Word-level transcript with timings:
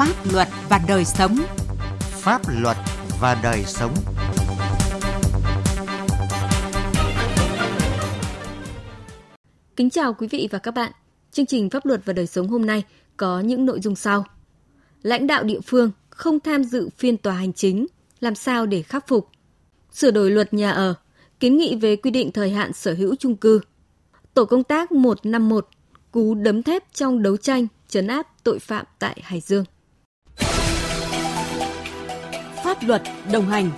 pháp 0.00 0.32
luật 0.32 0.48
và 0.68 0.80
đời 0.88 1.04
sống. 1.04 1.36
Pháp 2.00 2.42
luật 2.60 2.76
và 3.20 3.40
đời 3.42 3.64
sống. 3.66 3.94
Kính 9.76 9.90
chào 9.90 10.14
quý 10.14 10.28
vị 10.28 10.48
và 10.50 10.58
các 10.58 10.74
bạn. 10.74 10.92
Chương 11.32 11.46
trình 11.46 11.70
Pháp 11.70 11.86
luật 11.86 12.00
và 12.04 12.12
đời 12.12 12.26
sống 12.26 12.48
hôm 12.48 12.66
nay 12.66 12.84
có 13.16 13.40
những 13.40 13.66
nội 13.66 13.80
dung 13.80 13.96
sau. 13.96 14.24
Lãnh 15.02 15.26
đạo 15.26 15.42
địa 15.42 15.60
phương 15.66 15.90
không 16.10 16.40
tham 16.40 16.64
dự 16.64 16.88
phiên 16.96 17.16
tòa 17.16 17.34
hành 17.34 17.52
chính, 17.52 17.86
làm 18.20 18.34
sao 18.34 18.66
để 18.66 18.82
khắc 18.82 19.08
phục? 19.08 19.28
Sửa 19.92 20.10
đổi 20.10 20.30
luật 20.30 20.54
nhà 20.54 20.70
ở, 20.70 20.94
kiến 21.40 21.56
nghị 21.56 21.76
về 21.76 21.96
quy 21.96 22.10
định 22.10 22.32
thời 22.32 22.50
hạn 22.50 22.72
sở 22.72 22.94
hữu 22.94 23.14
chung 23.14 23.36
cư. 23.36 23.60
Tổ 24.34 24.44
công 24.44 24.64
tác 24.64 24.92
151 24.92 25.68
cú 26.10 26.34
đấm 26.34 26.62
thép 26.62 26.84
trong 26.92 27.22
đấu 27.22 27.36
tranh 27.36 27.66
chấn 27.88 28.06
áp 28.06 28.26
tội 28.44 28.58
phạm 28.58 28.86
tại 28.98 29.20
Hải 29.22 29.40
Dương. 29.40 29.64
Pháp 32.80 32.88
luật 32.88 33.02
đồng 33.32 33.46
hành 33.46 33.70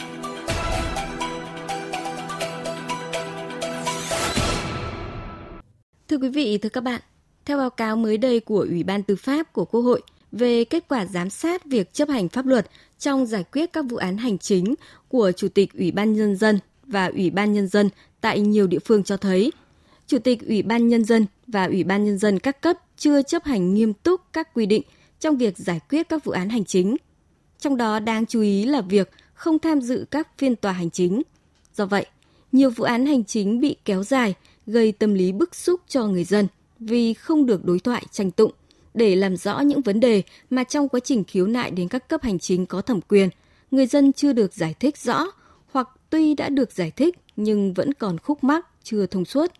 Thưa 6.09 6.17
quý 6.19 6.29
vị, 6.29 6.59
thưa 6.59 6.69
các 6.69 6.81
bạn, 6.81 7.01
theo 7.45 7.59
báo 7.59 7.71
cáo 7.71 7.97
mới 7.97 8.19
đây 8.19 8.41
của 8.41 8.59
Ủy 8.59 8.83
ban 8.83 9.03
Tư 9.03 9.17
pháp 9.17 9.53
của 9.53 9.65
Quốc 9.65 9.81
hội 9.81 10.03
về 10.33 10.65
kết 10.65 10.85
quả 10.89 11.07
giám 11.07 11.31
sát 11.31 11.65
việc 11.65 11.93
chấp 11.93 12.09
hành 12.09 12.29
pháp 12.29 12.47
luật 12.47 12.67
trong 12.99 13.27
giải 13.27 13.45
quyết 13.53 13.73
các 13.73 13.85
vụ 13.89 13.97
án 13.97 14.17
hành 14.17 14.39
chính 14.39 14.75
của 15.09 15.33
Chủ 15.33 15.49
tịch 15.49 15.73
Ủy 15.75 15.91
ban 15.91 16.13
Nhân 16.13 16.37
dân 16.37 16.59
và 16.87 17.07
Ủy 17.07 17.31
ban 17.31 17.53
Nhân 17.53 17.69
dân 17.69 17.91
tại 18.21 18.41
nhiều 18.41 18.67
địa 18.67 18.79
phương 18.79 19.05
cho 19.05 19.17
thấy, 19.17 19.53
Chủ 20.07 20.19
tịch 20.19 20.47
Ủy 20.47 20.63
ban 20.63 20.89
Nhân 20.89 21.05
dân 21.05 21.27
và 21.47 21.65
Ủy 21.65 21.85
ban 21.85 22.05
Nhân 22.05 22.19
dân 22.19 22.39
các 22.39 22.61
cấp 22.61 22.77
chưa 22.97 23.23
chấp 23.23 23.45
hành 23.45 23.75
nghiêm 23.75 23.93
túc 23.93 24.21
các 24.33 24.55
quy 24.55 24.67
định 24.67 24.83
trong 25.21 25.37
việc 25.37 25.59
giải 25.59 25.81
quyết 25.91 26.09
các 26.09 26.25
vụ 26.25 26.33
án 26.33 26.49
hành 26.49 26.65
chính. 26.65 26.97
Trong 27.63 27.77
đó 27.77 27.99
đáng 27.99 28.27
chú 28.27 28.41
ý 28.41 28.65
là 28.65 28.81
việc 28.81 29.11
không 29.35 29.59
tham 29.59 29.81
dự 29.81 30.05
các 30.11 30.29
phiên 30.39 30.57
tòa 30.57 30.73
hành 30.73 30.91
chính. 30.91 31.23
Do 31.75 31.87
vậy, 31.87 32.07
nhiều 32.53 32.71
vụ 32.71 32.85
án 32.85 33.07
hành 33.07 33.25
chính 33.25 33.61
bị 33.61 33.77
kéo 33.85 34.03
dài, 34.03 34.35
gây 34.67 34.93
tâm 34.93 35.15
lý 35.15 35.33
bức 35.33 35.55
xúc 35.55 35.81
cho 35.89 36.07
người 36.07 36.25
dân 36.25 36.47
vì 36.79 37.15
không 37.15 37.47
được 37.47 37.65
đối 37.65 37.79
thoại 37.79 38.05
tranh 38.11 38.31
tụng 38.31 38.53
để 38.95 39.17
làm 39.17 39.37
rõ 39.37 39.61
những 39.61 39.81
vấn 39.81 40.01
đề 40.01 40.23
mà 40.51 40.65
trong 40.65 40.89
quá 40.89 41.01
trình 41.01 41.25
khiếu 41.25 41.47
nại 41.47 41.71
đến 41.71 41.89
các 41.89 42.09
cấp 42.09 42.23
hành 42.23 42.39
chính 42.39 42.67
có 42.67 42.81
thẩm 42.83 43.01
quyền, 43.01 43.29
người 43.71 43.87
dân 43.87 44.13
chưa 44.13 44.33
được 44.33 44.55
giải 44.55 44.75
thích 44.81 44.99
rõ 44.99 45.27
hoặc 45.73 45.89
tuy 46.11 46.35
đã 46.35 46.49
được 46.49 46.73
giải 46.73 46.91
thích 46.91 47.19
nhưng 47.37 47.75
vẫn 47.75 47.95
còn 47.95 48.19
khúc 48.19 48.45
mắc 48.45 48.67
chưa 48.85 49.07
thông 49.07 49.25
suốt. 49.25 49.53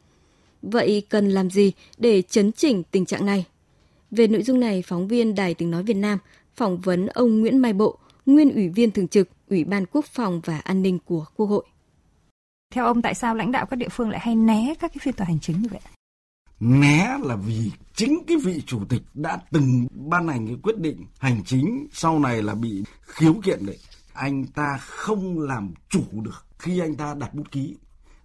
Vậy 0.63 1.03
cần 1.09 1.31
làm 1.31 1.51
gì 1.51 1.73
để 1.99 2.23
chấn 2.23 2.53
chỉnh 2.53 2.83
tình 2.91 3.07
trạng 3.07 3.27
này? 3.27 3.47
Về 4.11 4.27
nội 4.27 4.43
dung 4.43 4.61
này, 4.61 4.83
phóng 4.87 5.09
viên 5.09 5.35
Đài 5.35 5.55
Tiếng 5.55 5.71
Nói 5.71 5.83
Việt 5.83 5.95
Nam 5.97 6.19
phỏng 6.57 6.81
vấn 6.81 7.07
ông 7.07 7.41
Nguyễn 7.41 7.59
Mai 7.59 7.73
Bộ, 7.73 7.99
nguyên 8.27 8.55
ủy 8.55 8.69
viên 8.69 8.91
thường 8.91 9.09
trực 9.09 9.29
Ủy 9.51 9.65
ban 9.65 9.87
Quốc 9.87 10.05
phòng 10.05 10.41
và 10.45 10.59
An 10.59 10.83
ninh 10.83 10.99
của 11.05 11.25
Quốc 11.37 11.47
hội. 11.47 11.65
Theo 12.75 12.85
ông, 12.85 13.03
tại 13.03 13.15
sao 13.15 13.35
lãnh 13.35 13.53
đạo 13.53 13.67
các 13.67 13.77
địa 13.77 13.89
phương 13.89 14.11
lại 14.11 14.21
hay 14.21 14.35
né 14.35 14.75
các 14.81 14.93
cái 14.95 14.99
phiên 15.01 15.15
tòa 15.15 15.27
hành 15.27 15.41
chính 15.41 15.63
như 15.63 15.69
vậy? 15.71 15.81
Né 16.61 17.19
là 17.23 17.37
vì 17.37 17.71
chính 17.95 18.25
cái 18.27 18.37
vị 18.45 18.63
chủ 18.67 18.81
tịch 18.89 19.03
đã 19.15 19.39
từng 19.51 19.87
ban 19.91 20.29
hành 20.29 20.47
cái 20.47 20.57
quyết 20.63 20.79
định 20.79 21.07
hành 21.19 21.43
chính 21.45 21.87
sau 21.93 22.19
này 22.19 22.43
là 22.43 22.55
bị 22.55 22.85
khiếu 23.03 23.35
kiện 23.45 23.67
đấy. 23.67 23.79
Anh 24.13 24.45
ta 24.47 24.79
không 24.81 25.39
làm 25.39 25.75
chủ 25.89 26.03
được 26.13 26.45
khi 26.59 26.79
anh 26.79 26.95
ta 26.95 27.15
đặt 27.15 27.35
bút 27.35 27.51
ký 27.51 27.77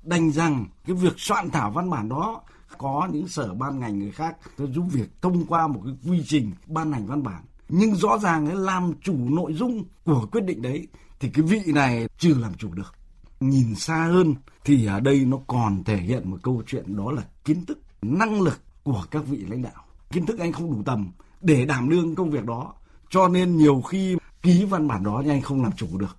đành 0.07 0.31
rằng 0.31 0.65
cái 0.85 0.95
việc 0.95 1.13
soạn 1.17 1.49
thảo 1.49 1.71
văn 1.71 1.89
bản 1.89 2.09
đó 2.09 2.41
có 2.77 3.07
những 3.11 3.27
sở 3.27 3.53
ban 3.53 3.79
ngành 3.79 3.99
người 3.99 4.11
khác 4.11 4.37
giúp 4.57 4.83
việc 4.91 5.09
thông 5.21 5.45
qua 5.45 5.67
một 5.67 5.81
cái 5.85 5.93
quy 6.07 6.23
trình 6.27 6.51
ban 6.67 6.91
hành 6.91 7.07
văn 7.07 7.23
bản 7.23 7.43
nhưng 7.69 7.95
rõ 7.95 8.17
ràng 8.17 8.45
ấy, 8.45 8.55
làm 8.55 8.93
chủ 9.01 9.15
nội 9.29 9.53
dung 9.53 9.85
của 10.05 10.27
quyết 10.31 10.41
định 10.41 10.61
đấy 10.61 10.87
thì 11.19 11.29
cái 11.29 11.43
vị 11.43 11.61
này 11.73 12.07
chưa 12.17 12.33
làm 12.33 12.53
chủ 12.53 12.73
được. 12.73 12.93
Nhìn 13.39 13.75
xa 13.75 14.05
hơn 14.05 14.35
thì 14.65 14.85
ở 14.85 14.99
đây 14.99 15.25
nó 15.25 15.37
còn 15.47 15.83
thể 15.83 15.97
hiện 15.97 16.31
một 16.31 16.37
câu 16.43 16.63
chuyện 16.67 16.97
đó 16.97 17.11
là 17.11 17.23
kiến 17.45 17.65
thức, 17.65 17.79
năng 18.01 18.41
lực 18.41 18.61
của 18.83 19.03
các 19.11 19.27
vị 19.27 19.37
lãnh 19.37 19.61
đạo. 19.61 19.85
Kiến 20.11 20.25
thức 20.25 20.39
anh 20.39 20.51
không 20.51 20.71
đủ 20.71 20.83
tầm 20.85 21.11
để 21.41 21.65
đảm 21.65 21.89
đương 21.89 22.15
công 22.15 22.31
việc 22.31 22.45
đó. 22.45 22.73
Cho 23.09 23.27
nên 23.27 23.57
nhiều 23.57 23.81
khi 23.81 24.17
ký 24.41 24.65
văn 24.65 24.87
bản 24.87 25.03
đó 25.03 25.21
nhưng 25.23 25.33
anh 25.33 25.41
không 25.41 25.63
làm 25.63 25.71
chủ 25.71 25.97
được. 25.97 26.17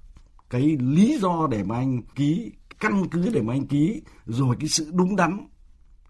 Cái 0.51 0.77
lý 0.81 1.19
do 1.21 1.47
để 1.51 1.65
mà 1.65 1.77
anh 1.77 2.03
ký, 2.15 2.53
căn 2.81 3.09
cứ 3.09 3.29
để 3.33 3.43
mà 3.43 3.55
anh 3.55 3.67
ký, 3.67 4.03
rồi 4.27 4.57
cái 4.61 4.69
sự 4.69 4.91
đúng 4.95 5.17
đắn 5.17 5.47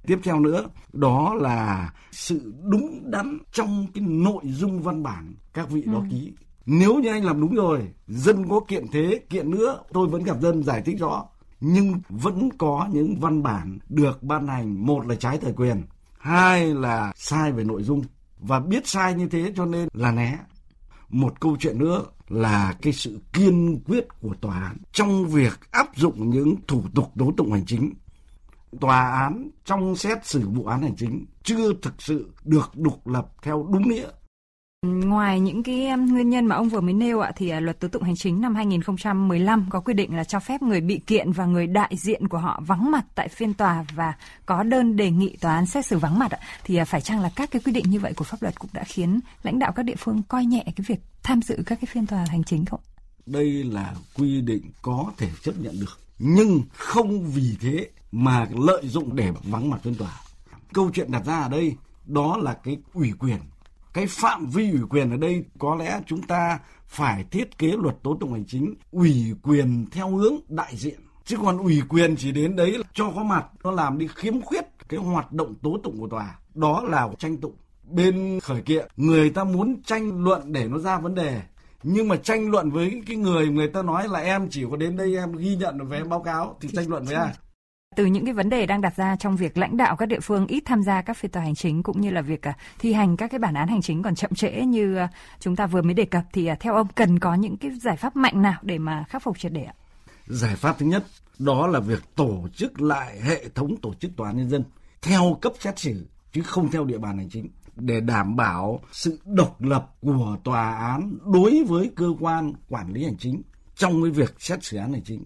tiếp 0.09 0.19
theo 0.23 0.41
nữa 0.41 0.69
đó 0.93 1.35
là 1.35 1.93
sự 2.11 2.53
đúng 2.63 3.11
đắn 3.11 3.39
trong 3.53 3.87
cái 3.95 4.05
nội 4.09 4.43
dung 4.45 4.83
văn 4.83 5.03
bản 5.03 5.35
các 5.55 5.71
vị 5.71 5.83
ừ. 5.87 5.93
đó 5.93 6.03
ký. 6.11 6.33
Nếu 6.67 6.95
như 6.95 7.09
anh 7.09 7.25
làm 7.25 7.41
đúng 7.41 7.55
rồi 7.55 7.89
dân 8.07 8.49
có 8.49 8.61
kiện 8.69 8.87
thế 8.93 9.21
kiện 9.31 9.51
nữa 9.51 9.81
tôi 9.93 10.09
vẫn 10.09 10.23
gặp 10.23 10.41
dân 10.41 10.63
giải 10.63 10.83
thích 10.83 10.99
rõ. 10.99 11.27
Nhưng 11.61 12.01
vẫn 12.09 12.49
có 12.59 12.89
những 12.93 13.17
văn 13.21 13.43
bản 13.43 13.79
được 13.89 14.23
ban 14.23 14.47
hành 14.47 14.87
một 14.87 15.07
là 15.07 15.15
trái 15.15 15.39
thời 15.39 15.53
quyền 15.53 15.83
hai 16.19 16.75
là 16.75 17.13
sai 17.17 17.53
về 17.53 17.65
nội 17.65 17.83
dung. 17.83 18.03
Và 18.39 18.61
biết 18.61 18.89
sai 18.89 19.15
như 19.15 19.29
thế 19.29 19.53
cho 19.57 19.67
nên 19.67 19.89
là 19.93 20.13
né. 20.13 20.39
Một 21.09 21.41
câu 21.41 21.57
chuyện 21.61 21.79
nữa 21.79 22.05
là 22.29 22.75
cái 22.83 22.93
sự 22.93 23.21
kiên 23.33 23.81
quyết 23.87 24.07
của 24.21 24.35
tòa 24.41 24.61
án 24.61 24.77
trong 24.93 25.27
việc 25.27 25.53
áp 25.71 25.97
dụng 25.97 26.31
những 26.31 26.55
thủ 26.67 26.83
tục 26.95 27.13
tố 27.19 27.33
tụng 27.37 27.53
hành 27.53 27.67
chính 27.67 27.93
tòa 28.81 29.11
án 29.11 29.51
trong 29.65 29.97
xét 29.97 30.27
xử 30.27 30.49
vụ 30.49 30.67
án 30.67 30.83
hành 30.83 30.97
chính 30.97 31.27
chưa 31.43 31.73
thực 31.83 32.03
sự 32.03 32.33
được 32.45 32.71
độc 32.75 33.07
lập 33.07 33.29
theo 33.43 33.67
đúng 33.73 33.89
nghĩa 33.89 34.09
Ngoài 34.83 35.41
những 35.41 35.63
cái 35.63 35.97
nguyên 35.97 36.31
nhân 36.31 36.47
mà 36.47 36.57
ông 36.57 36.69
vừa 36.69 36.81
mới 36.81 36.95
nêu 36.95 37.21
ạ 37.21 37.33
thì 37.37 37.49
à, 37.49 37.61
luật 37.61 37.81
tố 37.81 37.89
tụng 37.89 38.03
hành 38.03 38.17
chính 38.17 38.41
năm 38.41 38.55
2015 38.55 39.67
có 39.71 39.81
quy 39.81 39.95
định 39.95 40.17
là 40.17 40.25
cho 40.25 40.41
phép 40.41 40.63
người 40.63 40.81
bị 40.81 41.01
kiện 41.07 41.33
và 41.33 41.47
người 41.47 41.67
đại 41.67 41.97
diện 41.97 42.29
của 42.29 42.39
họ 42.39 42.63
vắng 42.67 42.91
mặt 42.91 43.05
tại 43.15 43.29
phiên 43.29 43.55
tòa 43.55 43.85
và 43.95 44.15
có 44.47 44.63
đơn 44.63 44.97
đề 44.97 45.11
nghị 45.11 45.37
tòa 45.41 45.55
án 45.55 45.67
xét 45.67 45.87
xử 45.87 45.99
vắng 45.99 46.19
mặt 46.19 46.31
ạ. 46.31 46.39
Thì 46.65 46.77
à, 46.77 46.85
phải 46.85 47.01
chăng 47.01 47.21
là 47.21 47.31
các 47.37 47.51
cái 47.51 47.63
quy 47.65 47.73
định 47.73 47.85
như 47.91 48.01
vậy 48.01 48.13
của 48.17 48.25
pháp 48.25 48.43
luật 48.43 48.59
cũng 48.59 48.71
đã 48.73 48.85
khiến 48.85 49.21
lãnh 49.43 49.59
đạo 49.59 49.73
các 49.73 49.83
địa 49.83 49.97
phương 49.99 50.23
coi 50.29 50.45
nhẹ 50.45 50.65
cái 50.65 50.85
việc 50.89 51.01
tham 51.23 51.43
dự 51.43 51.63
các 51.67 51.79
cái 51.81 51.89
phiên 51.93 52.07
tòa 52.07 52.25
hành 52.29 52.45
chính 52.45 52.65
không? 52.65 52.81
Đây 53.27 53.65
là 53.65 53.95
quy 54.15 54.41
định 54.41 54.63
có 54.83 55.13
thể 55.17 55.29
chấp 55.43 55.53
nhận 55.59 55.81
được 55.81 55.99
nhưng 56.19 56.61
không 56.73 57.31
vì 57.31 57.57
thế 57.61 57.89
mà 58.13 58.47
lợi 58.67 58.89
dụng 58.89 59.17
để 59.17 59.33
vắng 59.45 59.71
mặt 59.71 59.79
phiên 59.83 59.95
tòa. 59.95 60.21
Câu 60.73 60.91
chuyện 60.95 61.11
đặt 61.11 61.25
ra 61.25 61.41
ở 61.41 61.49
đây 61.49 61.77
đó 62.07 62.37
là 62.37 62.55
cái 62.55 62.79
ủy 62.93 63.13
quyền 63.19 63.39
cái 63.99 64.07
phạm 64.07 64.47
vi 64.47 64.71
ủy 64.71 64.81
quyền 64.91 65.11
ở 65.11 65.17
đây 65.17 65.45
có 65.59 65.75
lẽ 65.75 66.01
chúng 66.07 66.23
ta 66.23 66.59
phải 66.87 67.25
thiết 67.31 67.59
kế 67.59 67.73
luật 67.79 68.03
tố 68.03 68.17
tụng 68.21 68.33
hành 68.33 68.45
chính 68.47 68.75
ủy 68.91 69.35
quyền 69.43 69.87
theo 69.91 70.11
hướng 70.11 70.35
đại 70.49 70.77
diện. 70.77 71.01
Chứ 71.25 71.37
còn 71.43 71.59
ủy 71.59 71.83
quyền 71.89 72.17
chỉ 72.17 72.33
đến 72.33 72.57
đấy 72.57 72.83
cho 72.95 73.13
có 73.17 73.25
mặt 73.25 73.47
nó 73.65 73.71
làm 73.71 73.99
đi 73.99 74.09
khiếm 74.15 74.41
khuyết 74.41 74.65
cái 74.89 75.01
hoạt 75.01 75.33
động 75.33 75.55
tố 75.55 75.79
tụng 75.83 76.01
của 76.01 76.09
tòa. 76.09 76.39
Đó 76.55 76.83
là 76.89 77.09
tranh 77.19 77.37
tụng. 77.37 77.55
Bên 77.83 78.41
khởi 78.43 78.63
kiện 78.63 78.89
người 78.97 79.31
ta 79.31 79.45
muốn 79.45 79.83
tranh 79.83 80.25
luận 80.25 80.53
để 80.53 80.69
nó 80.69 80.79
ra 80.79 80.99
vấn 80.99 81.15
đề. 81.15 81.43
Nhưng 81.83 82.09
mà 82.09 82.17
tranh 82.17 82.51
luận 82.51 82.71
với 82.71 83.03
cái 83.07 83.17
người 83.17 83.49
người 83.49 83.69
ta 83.69 83.83
nói 83.83 84.09
là 84.09 84.19
em 84.19 84.49
chỉ 84.51 84.65
có 84.71 84.77
đến 84.77 84.97
đây 84.97 85.17
em 85.17 85.33
ghi 85.33 85.57
nhận 85.57 85.89
về 85.89 86.05
báo 86.05 86.23
cáo 86.23 86.57
thì 86.61 86.69
tranh 86.75 86.89
luận 86.89 87.05
với 87.05 87.15
ai 87.15 87.35
từ 87.99 88.07
những 88.07 88.25
cái 88.25 88.35
vấn 88.35 88.49
đề 88.49 88.67
đang 88.67 88.81
đặt 88.81 88.97
ra 88.97 89.17
trong 89.17 89.37
việc 89.37 89.59
lãnh 89.59 89.77
đạo 89.77 89.97
các 89.97 90.07
địa 90.07 90.21
phương 90.21 90.47
ít 90.47 90.63
tham 90.67 90.83
gia 90.83 91.03
các 91.03 91.17
phiên 91.17 91.31
tòa 91.31 91.43
hành 91.43 91.55
chính 91.55 91.83
cũng 91.83 92.01
như 92.01 92.11
là 92.11 92.21
việc 92.21 92.47
à, 92.47 92.57
thi 92.79 92.93
hành 92.93 93.17
các 93.17 93.31
cái 93.31 93.39
bản 93.39 93.55
án 93.55 93.69
hành 93.69 93.83
chính 93.83 94.03
còn 94.03 94.15
chậm 94.15 94.35
trễ 94.35 94.51
như 94.61 94.97
à, 94.97 95.09
chúng 95.41 95.57
ta 95.57 95.67
vừa 95.67 95.83
mới 95.83 95.95
đề 95.95 96.05
cập 96.05 96.25
thì 96.33 96.47
à, 96.47 96.57
theo 96.61 96.75
ông 96.75 96.87
cần 96.95 97.19
có 97.19 97.35
những 97.35 97.57
cái 97.57 97.71
giải 97.71 97.97
pháp 97.97 98.17
mạnh 98.17 98.43
nào 98.43 98.55
để 98.63 98.79
mà 98.79 99.05
khắc 99.09 99.23
phục 99.23 99.39
triệt 99.39 99.53
để 99.53 99.63
ạ? 99.65 99.75
Giải 100.27 100.57
pháp 100.57 100.79
thứ 100.79 100.87
nhất, 100.87 101.05
đó 101.39 101.67
là 101.67 101.81
việc 101.81 102.03
tổ 102.15 102.49
chức 102.55 102.81
lại 102.83 103.21
hệ 103.21 103.49
thống 103.55 103.77
tổ 103.77 103.95
chức 103.95 104.11
tòa 104.17 104.29
án 104.29 104.37
nhân 104.37 104.51
dân 104.51 104.65
theo 105.03 105.39
cấp 105.41 105.53
xét 105.61 105.79
xử 105.79 106.07
chứ 106.33 106.43
không 106.43 106.71
theo 106.71 106.85
địa 106.85 106.99
bàn 106.99 107.19
hành 107.19 107.29
chính 107.31 107.49
để 107.77 108.01
đảm 108.01 108.37
bảo 108.37 108.81
sự 108.93 109.21
độc 109.25 109.63
lập 109.63 109.91
của 110.01 110.37
tòa 110.45 110.75
án 110.75 111.19
đối 111.33 111.65
với 111.69 111.91
cơ 111.97 112.07
quan 112.21 112.53
quản 112.69 112.93
lý 112.93 113.05
hành 113.05 113.17
chính 113.19 113.43
trong 113.75 114.03
cái 114.03 114.11
việc 114.11 114.35
xét 114.39 114.65
xử 114.65 114.77
án 114.77 114.93
hành 114.93 115.05
chính 115.05 115.25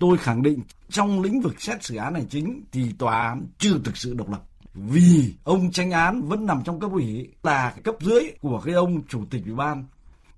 tôi 0.00 0.18
khẳng 0.18 0.42
định 0.42 0.62
trong 0.88 1.22
lĩnh 1.22 1.40
vực 1.40 1.62
xét 1.62 1.84
xử 1.84 1.96
án 1.96 2.14
hành 2.14 2.28
chính 2.28 2.62
thì 2.72 2.92
tòa 2.98 3.20
án 3.22 3.46
chưa 3.58 3.78
thực 3.84 3.96
sự 3.96 4.14
độc 4.14 4.30
lập. 4.30 4.42
Vì 4.74 5.34
ông 5.44 5.70
tranh 5.70 5.90
án 5.90 6.22
vẫn 6.22 6.46
nằm 6.46 6.62
trong 6.64 6.80
cấp 6.80 6.90
ủy, 6.92 7.28
là 7.42 7.74
cấp 7.84 7.94
dưới 8.00 8.32
của 8.40 8.60
cái 8.64 8.74
ông 8.74 9.02
chủ 9.08 9.24
tịch 9.30 9.42
ủy 9.44 9.54
ban. 9.54 9.84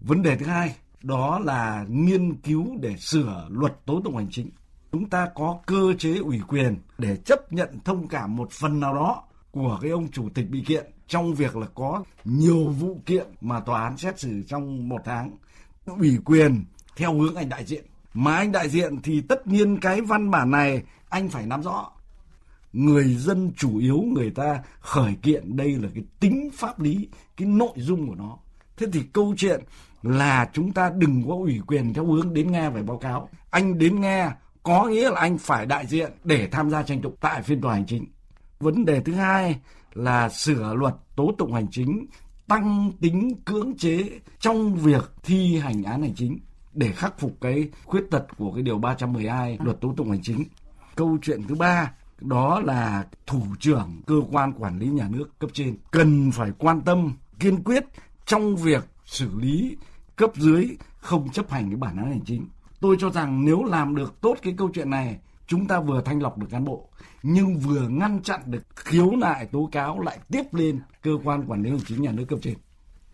Vấn 0.00 0.22
đề 0.22 0.36
thứ 0.36 0.46
hai, 0.46 0.74
đó 1.02 1.38
là 1.38 1.86
nghiên 1.88 2.34
cứu 2.34 2.66
để 2.80 2.96
sửa 2.96 3.48
luật 3.50 3.86
tố 3.86 4.00
tụng 4.04 4.16
hành 4.16 4.28
chính. 4.30 4.50
Chúng 4.92 5.08
ta 5.08 5.28
có 5.34 5.58
cơ 5.66 5.92
chế 5.98 6.16
ủy 6.16 6.40
quyền 6.48 6.76
để 6.98 7.16
chấp 7.16 7.52
nhận 7.52 7.68
thông 7.84 8.08
cảm 8.08 8.36
một 8.36 8.50
phần 8.52 8.80
nào 8.80 8.94
đó 8.94 9.22
của 9.50 9.78
cái 9.82 9.90
ông 9.90 10.10
chủ 10.10 10.28
tịch 10.34 10.50
bị 10.50 10.64
kiện 10.66 10.86
trong 11.06 11.34
việc 11.34 11.56
là 11.56 11.66
có 11.74 12.04
nhiều 12.24 12.68
vụ 12.68 13.00
kiện 13.06 13.26
mà 13.40 13.60
tòa 13.60 13.82
án 13.82 13.96
xét 13.96 14.20
xử 14.20 14.42
trong 14.42 14.88
một 14.88 15.00
tháng. 15.04 15.30
Ủy 15.86 16.18
quyền 16.24 16.64
theo 16.96 17.14
hướng 17.14 17.34
anh 17.34 17.48
đại 17.48 17.64
diện 17.64 17.84
mà 18.14 18.36
anh 18.36 18.52
đại 18.52 18.68
diện 18.68 19.02
thì 19.02 19.20
tất 19.20 19.46
nhiên 19.46 19.80
cái 19.80 20.00
văn 20.00 20.30
bản 20.30 20.50
này 20.50 20.82
anh 21.08 21.28
phải 21.28 21.46
nắm 21.46 21.62
rõ. 21.62 21.90
Người 22.72 23.14
dân 23.14 23.52
chủ 23.56 23.78
yếu 23.78 24.02
người 24.02 24.30
ta 24.30 24.62
khởi 24.80 25.14
kiện 25.22 25.56
đây 25.56 25.76
là 25.76 25.88
cái 25.94 26.04
tính 26.20 26.50
pháp 26.54 26.80
lý, 26.80 27.08
cái 27.36 27.48
nội 27.48 27.72
dung 27.76 28.08
của 28.08 28.14
nó. 28.14 28.38
Thế 28.76 28.86
thì 28.92 29.02
câu 29.12 29.34
chuyện 29.36 29.60
là 30.02 30.50
chúng 30.52 30.72
ta 30.72 30.90
đừng 30.96 31.28
có 31.28 31.34
ủy 31.34 31.60
quyền 31.66 31.94
theo 31.94 32.06
hướng 32.06 32.34
đến 32.34 32.52
nghe 32.52 32.70
phải 32.70 32.82
báo 32.82 32.98
cáo. 32.98 33.28
Anh 33.50 33.78
đến 33.78 34.00
nghe 34.00 34.30
có 34.62 34.84
nghĩa 34.84 35.10
là 35.10 35.20
anh 35.20 35.38
phải 35.38 35.66
đại 35.66 35.86
diện 35.86 36.12
để 36.24 36.48
tham 36.48 36.70
gia 36.70 36.82
tranh 36.82 37.02
tụng 37.02 37.14
tại 37.20 37.42
phiên 37.42 37.60
tòa 37.60 37.74
hành 37.74 37.86
chính. 37.86 38.04
Vấn 38.60 38.84
đề 38.84 39.00
thứ 39.00 39.12
hai 39.12 39.60
là 39.94 40.28
sửa 40.28 40.74
luật 40.74 40.94
tố 41.16 41.34
tụng 41.38 41.52
hành 41.52 41.66
chính, 41.70 42.06
tăng 42.48 42.92
tính 43.00 43.42
cưỡng 43.44 43.76
chế 43.78 44.08
trong 44.38 44.76
việc 44.76 45.12
thi 45.22 45.58
hành 45.58 45.82
án 45.82 46.02
hành 46.02 46.14
chính 46.14 46.38
để 46.74 46.92
khắc 46.92 47.18
phục 47.18 47.36
cái 47.40 47.68
khuyết 47.84 48.04
tật 48.10 48.26
của 48.36 48.52
cái 48.52 48.62
điều 48.62 48.78
312 48.78 49.58
luật 49.60 49.80
tố 49.80 49.94
tụng 49.96 50.10
hành 50.10 50.22
chính. 50.22 50.44
Câu 50.94 51.18
chuyện 51.22 51.42
thứ 51.48 51.54
ba 51.54 51.92
đó 52.20 52.60
là 52.60 53.06
thủ 53.26 53.42
trưởng 53.60 54.02
cơ 54.06 54.14
quan 54.30 54.52
quản 54.52 54.78
lý 54.78 54.86
nhà 54.86 55.08
nước 55.10 55.38
cấp 55.38 55.50
trên 55.52 55.76
cần 55.90 56.30
phải 56.30 56.50
quan 56.58 56.80
tâm 56.80 57.12
kiên 57.38 57.62
quyết 57.62 57.84
trong 58.26 58.56
việc 58.56 58.84
xử 59.04 59.30
lý 59.38 59.76
cấp 60.16 60.30
dưới 60.36 60.76
không 60.98 61.30
chấp 61.30 61.50
hành 61.50 61.70
cái 61.70 61.76
bản 61.76 61.96
án 61.96 62.10
hành 62.10 62.24
chính. 62.24 62.46
Tôi 62.80 62.96
cho 63.00 63.10
rằng 63.10 63.44
nếu 63.44 63.64
làm 63.64 63.94
được 63.94 64.20
tốt 64.20 64.34
cái 64.42 64.54
câu 64.58 64.70
chuyện 64.74 64.90
này, 64.90 65.18
chúng 65.46 65.66
ta 65.66 65.80
vừa 65.80 66.02
thanh 66.04 66.22
lọc 66.22 66.38
được 66.38 66.46
cán 66.50 66.64
bộ 66.64 66.88
nhưng 67.22 67.58
vừa 67.58 67.88
ngăn 67.88 68.22
chặn 68.22 68.40
được 68.46 68.62
khiếu 68.76 69.10
nại 69.10 69.46
tố 69.46 69.68
cáo 69.72 70.00
lại 70.00 70.18
tiếp 70.28 70.42
lên 70.52 70.80
cơ 71.02 71.10
quan 71.24 71.44
quản 71.46 71.62
lý 71.62 71.70
hành 71.70 71.80
chính 71.86 72.02
nhà 72.02 72.12
nước 72.12 72.24
cấp 72.28 72.38
trên. 72.42 72.54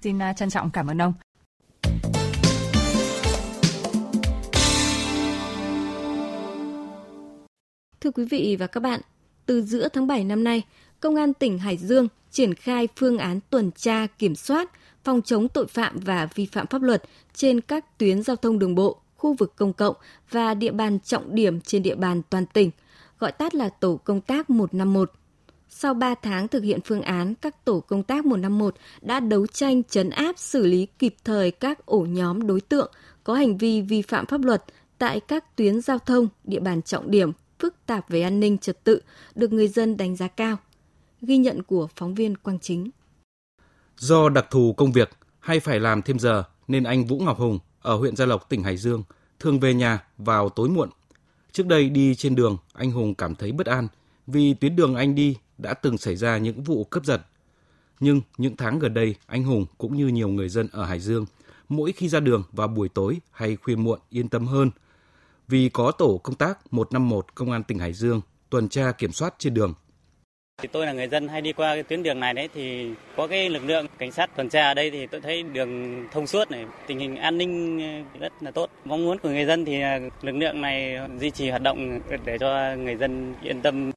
Xin 0.00 0.18
à, 0.18 0.32
trân 0.32 0.50
trọng 0.50 0.70
cảm 0.70 0.86
ơn 0.86 1.02
ông. 1.02 1.12
Thưa 8.00 8.10
quý 8.10 8.24
vị 8.24 8.56
và 8.58 8.66
các 8.66 8.80
bạn, 8.80 9.00
từ 9.46 9.62
giữa 9.62 9.88
tháng 9.88 10.06
7 10.06 10.24
năm 10.24 10.44
nay, 10.44 10.62
Công 11.00 11.14
an 11.14 11.34
tỉnh 11.34 11.58
Hải 11.58 11.76
Dương 11.76 12.08
triển 12.30 12.54
khai 12.54 12.88
phương 12.96 13.18
án 13.18 13.40
tuần 13.50 13.70
tra, 13.70 14.06
kiểm 14.18 14.34
soát, 14.34 14.70
phòng 15.04 15.22
chống 15.22 15.48
tội 15.48 15.66
phạm 15.66 15.98
và 15.98 16.28
vi 16.34 16.46
phạm 16.46 16.66
pháp 16.66 16.82
luật 16.82 17.02
trên 17.34 17.60
các 17.60 17.98
tuyến 17.98 18.22
giao 18.22 18.36
thông 18.36 18.58
đường 18.58 18.74
bộ, 18.74 19.00
khu 19.16 19.34
vực 19.34 19.52
công 19.56 19.72
cộng 19.72 19.96
và 20.30 20.54
địa 20.54 20.72
bàn 20.72 20.98
trọng 21.00 21.34
điểm 21.34 21.60
trên 21.60 21.82
địa 21.82 21.94
bàn 21.94 22.22
toàn 22.30 22.46
tỉnh, 22.46 22.70
gọi 23.18 23.32
tắt 23.32 23.54
là 23.54 23.68
Tổ 23.68 23.96
công 23.96 24.20
tác 24.20 24.50
151. 24.50 25.12
Sau 25.68 25.94
3 25.94 26.14
tháng 26.14 26.48
thực 26.48 26.62
hiện 26.62 26.80
phương 26.84 27.02
án, 27.02 27.34
các 27.34 27.64
tổ 27.64 27.80
công 27.80 28.02
tác 28.02 28.26
151 28.26 28.74
đã 29.00 29.20
đấu 29.20 29.46
tranh 29.46 29.82
chấn 29.84 30.10
áp 30.10 30.38
xử 30.38 30.66
lý 30.66 30.86
kịp 30.98 31.14
thời 31.24 31.50
các 31.50 31.86
ổ 31.86 32.00
nhóm 32.00 32.46
đối 32.46 32.60
tượng 32.60 32.92
có 33.24 33.34
hành 33.34 33.58
vi 33.58 33.82
vi 33.82 34.02
phạm 34.02 34.26
pháp 34.26 34.44
luật 34.44 34.64
tại 34.98 35.20
các 35.20 35.56
tuyến 35.56 35.80
giao 35.80 35.98
thông, 35.98 36.28
địa 36.44 36.60
bàn 36.60 36.82
trọng 36.82 37.10
điểm, 37.10 37.32
phức 37.58 37.74
tạp 37.86 38.10
về 38.10 38.22
an 38.22 38.40
ninh 38.40 38.58
trật 38.58 38.84
tự, 38.84 39.00
được 39.34 39.52
người 39.52 39.68
dân 39.68 39.96
đánh 39.96 40.16
giá 40.16 40.28
cao. 40.28 40.56
Ghi 41.22 41.36
nhận 41.36 41.62
của 41.62 41.88
phóng 41.96 42.14
viên 42.14 42.36
Quang 42.36 42.58
Chính. 42.58 42.90
Do 43.96 44.28
đặc 44.28 44.46
thù 44.50 44.72
công 44.72 44.92
việc 44.92 45.10
hay 45.40 45.60
phải 45.60 45.80
làm 45.80 46.02
thêm 46.02 46.18
giờ 46.18 46.44
nên 46.68 46.84
anh 46.84 47.04
Vũ 47.04 47.18
Ngọc 47.18 47.38
Hùng 47.38 47.58
ở 47.80 47.96
huyện 47.96 48.16
Gia 48.16 48.26
Lộc, 48.26 48.48
tỉnh 48.48 48.62
Hải 48.62 48.76
Dương 48.76 49.02
thường 49.38 49.60
về 49.60 49.74
nhà 49.74 50.04
vào 50.18 50.48
tối 50.48 50.68
muộn. 50.68 50.90
Trước 51.52 51.66
đây 51.66 51.90
đi 51.90 52.14
trên 52.14 52.34
đường, 52.34 52.56
anh 52.72 52.90
Hùng 52.90 53.14
cảm 53.14 53.34
thấy 53.34 53.52
bất 53.52 53.66
an 53.66 53.88
vì 54.26 54.54
tuyến 54.54 54.76
đường 54.76 54.94
anh 54.94 55.14
đi 55.14 55.36
đã 55.58 55.74
từng 55.74 55.98
xảy 55.98 56.16
ra 56.16 56.38
những 56.38 56.62
vụ 56.62 56.84
cướp 56.84 57.04
giật. 57.04 57.22
Nhưng 58.00 58.20
những 58.38 58.56
tháng 58.56 58.78
gần 58.78 58.94
đây, 58.94 59.14
anh 59.26 59.44
Hùng 59.44 59.66
cũng 59.78 59.96
như 59.96 60.06
nhiều 60.06 60.28
người 60.28 60.48
dân 60.48 60.68
ở 60.72 60.84
Hải 60.84 61.00
Dương, 61.00 61.26
mỗi 61.68 61.92
khi 61.92 62.08
ra 62.08 62.20
đường 62.20 62.42
vào 62.52 62.68
buổi 62.68 62.88
tối 62.88 63.20
hay 63.30 63.56
khuya 63.56 63.76
muộn 63.76 63.98
yên 64.10 64.28
tâm 64.28 64.46
hơn 64.46 64.70
vì 65.48 65.68
có 65.68 65.90
tổ 65.90 66.20
công 66.24 66.36
tác 66.36 66.72
151 66.72 67.26
Công 67.34 67.50
an 67.50 67.64
tỉnh 67.64 67.78
Hải 67.78 67.92
Dương 67.92 68.20
tuần 68.50 68.68
tra 68.68 68.92
kiểm 68.92 69.12
soát 69.12 69.34
trên 69.38 69.54
đường 69.54 69.74
thì 70.62 70.68
tôi 70.72 70.86
là 70.86 70.92
người 70.92 71.08
dân 71.08 71.28
hay 71.28 71.42
đi 71.42 71.52
qua 71.52 71.74
cái 71.74 71.82
tuyến 71.82 72.02
đường 72.02 72.20
này 72.20 72.34
đấy 72.34 72.48
thì 72.54 72.90
có 73.16 73.26
cái 73.26 73.50
lực 73.50 73.64
lượng 73.64 73.86
cảnh 73.98 74.12
sát 74.12 74.36
tuần 74.36 74.48
tra 74.48 74.68
ở 74.68 74.74
đây 74.74 74.90
thì 74.90 75.06
tôi 75.06 75.20
thấy 75.20 75.42
đường 75.42 76.04
thông 76.12 76.26
suốt 76.26 76.50
này, 76.50 76.66
tình 76.86 76.98
hình 76.98 77.16
an 77.16 77.38
ninh 77.38 77.78
rất 78.20 78.32
là 78.40 78.50
tốt. 78.50 78.70
Mong 78.84 79.04
muốn 79.04 79.18
của 79.18 79.28
người 79.28 79.44
dân 79.44 79.64
thì 79.64 79.80
lực 80.22 80.32
lượng 80.32 80.60
này 80.60 80.98
duy 81.20 81.30
trì 81.30 81.50
hoạt 81.50 81.62
động 81.62 82.00
để 82.24 82.38
cho 82.40 82.76
người 82.76 82.96
dân 82.96 83.34
yên 83.42 83.62
tâm. 83.62 83.90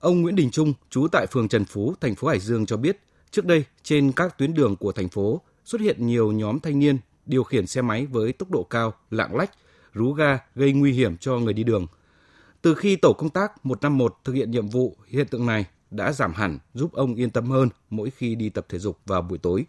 Ông 0.00 0.22
Nguyễn 0.22 0.36
Đình 0.36 0.50
Trung, 0.50 0.72
trú 0.90 1.08
tại 1.12 1.26
phường 1.26 1.48
Trần 1.48 1.64
Phú, 1.64 1.94
thành 2.00 2.14
phố 2.14 2.28
Hải 2.28 2.38
Dương 2.38 2.66
cho 2.66 2.76
biết, 2.76 2.98
trước 3.30 3.44
đây 3.44 3.64
trên 3.82 4.12
các 4.12 4.38
tuyến 4.38 4.54
đường 4.54 4.76
của 4.76 4.92
thành 4.92 5.08
phố 5.08 5.40
xuất 5.64 5.80
hiện 5.80 6.06
nhiều 6.06 6.32
nhóm 6.32 6.60
thanh 6.60 6.78
niên 6.78 6.98
điều 7.26 7.44
khiển 7.44 7.66
xe 7.66 7.82
máy 7.82 8.06
với 8.06 8.32
tốc 8.32 8.50
độ 8.50 8.62
cao, 8.62 8.94
lạng 9.10 9.36
lách, 9.36 9.50
rú 9.92 10.12
ga 10.12 10.38
gây 10.54 10.72
nguy 10.72 10.92
hiểm 10.92 11.16
cho 11.16 11.38
người 11.38 11.52
đi 11.52 11.64
đường– 11.64 11.86
từ 12.62 12.74
khi 12.74 12.96
tổ 12.96 13.12
công 13.12 13.30
tác 13.30 13.66
151 13.66 14.14
thực 14.24 14.32
hiện 14.32 14.50
nhiệm 14.50 14.68
vụ, 14.68 14.96
hiện 15.08 15.26
tượng 15.26 15.46
này 15.46 15.64
đã 15.90 16.12
giảm 16.12 16.32
hẳn 16.34 16.58
giúp 16.74 16.92
ông 16.92 17.14
yên 17.14 17.30
tâm 17.30 17.50
hơn 17.50 17.68
mỗi 17.90 18.10
khi 18.10 18.34
đi 18.34 18.48
tập 18.48 18.66
thể 18.68 18.78
dục 18.78 18.98
vào 19.06 19.22
buổi 19.22 19.38
tối. 19.38 19.64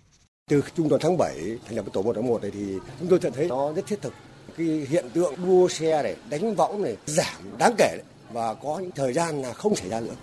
Từ 0.50 0.64
trung 0.76 0.90
tuần 0.90 1.02
tháng 1.04 1.18
7 1.18 1.58
thành 1.66 1.76
lập 1.76 1.86
tổ 1.94 2.02
101 2.02 2.42
này 2.42 2.52
thì 2.52 2.76
chúng 3.00 3.08
tôi 3.08 3.20
nhận 3.22 3.34
thấy 3.34 3.48
nó 3.48 3.74
rất 3.74 3.86
thiết 3.88 4.02
thực. 4.02 4.14
Cái 4.58 4.68
hiện 4.68 5.06
tượng 5.14 5.34
đua 5.38 5.68
xe 5.68 6.04
này, 6.04 6.16
đánh 6.30 6.56
võng 6.56 6.82
này 6.82 6.98
giảm 7.06 7.58
đáng 7.58 7.76
kể 7.78 7.98
đấy. 7.98 8.06
và 8.32 8.54
có 8.54 8.80
những 8.80 8.92
thời 8.92 9.14
gian 9.14 9.42
là 9.42 9.54
không 9.54 9.76
xảy 9.76 9.90
ra 9.90 10.00
nữa. 10.00 10.16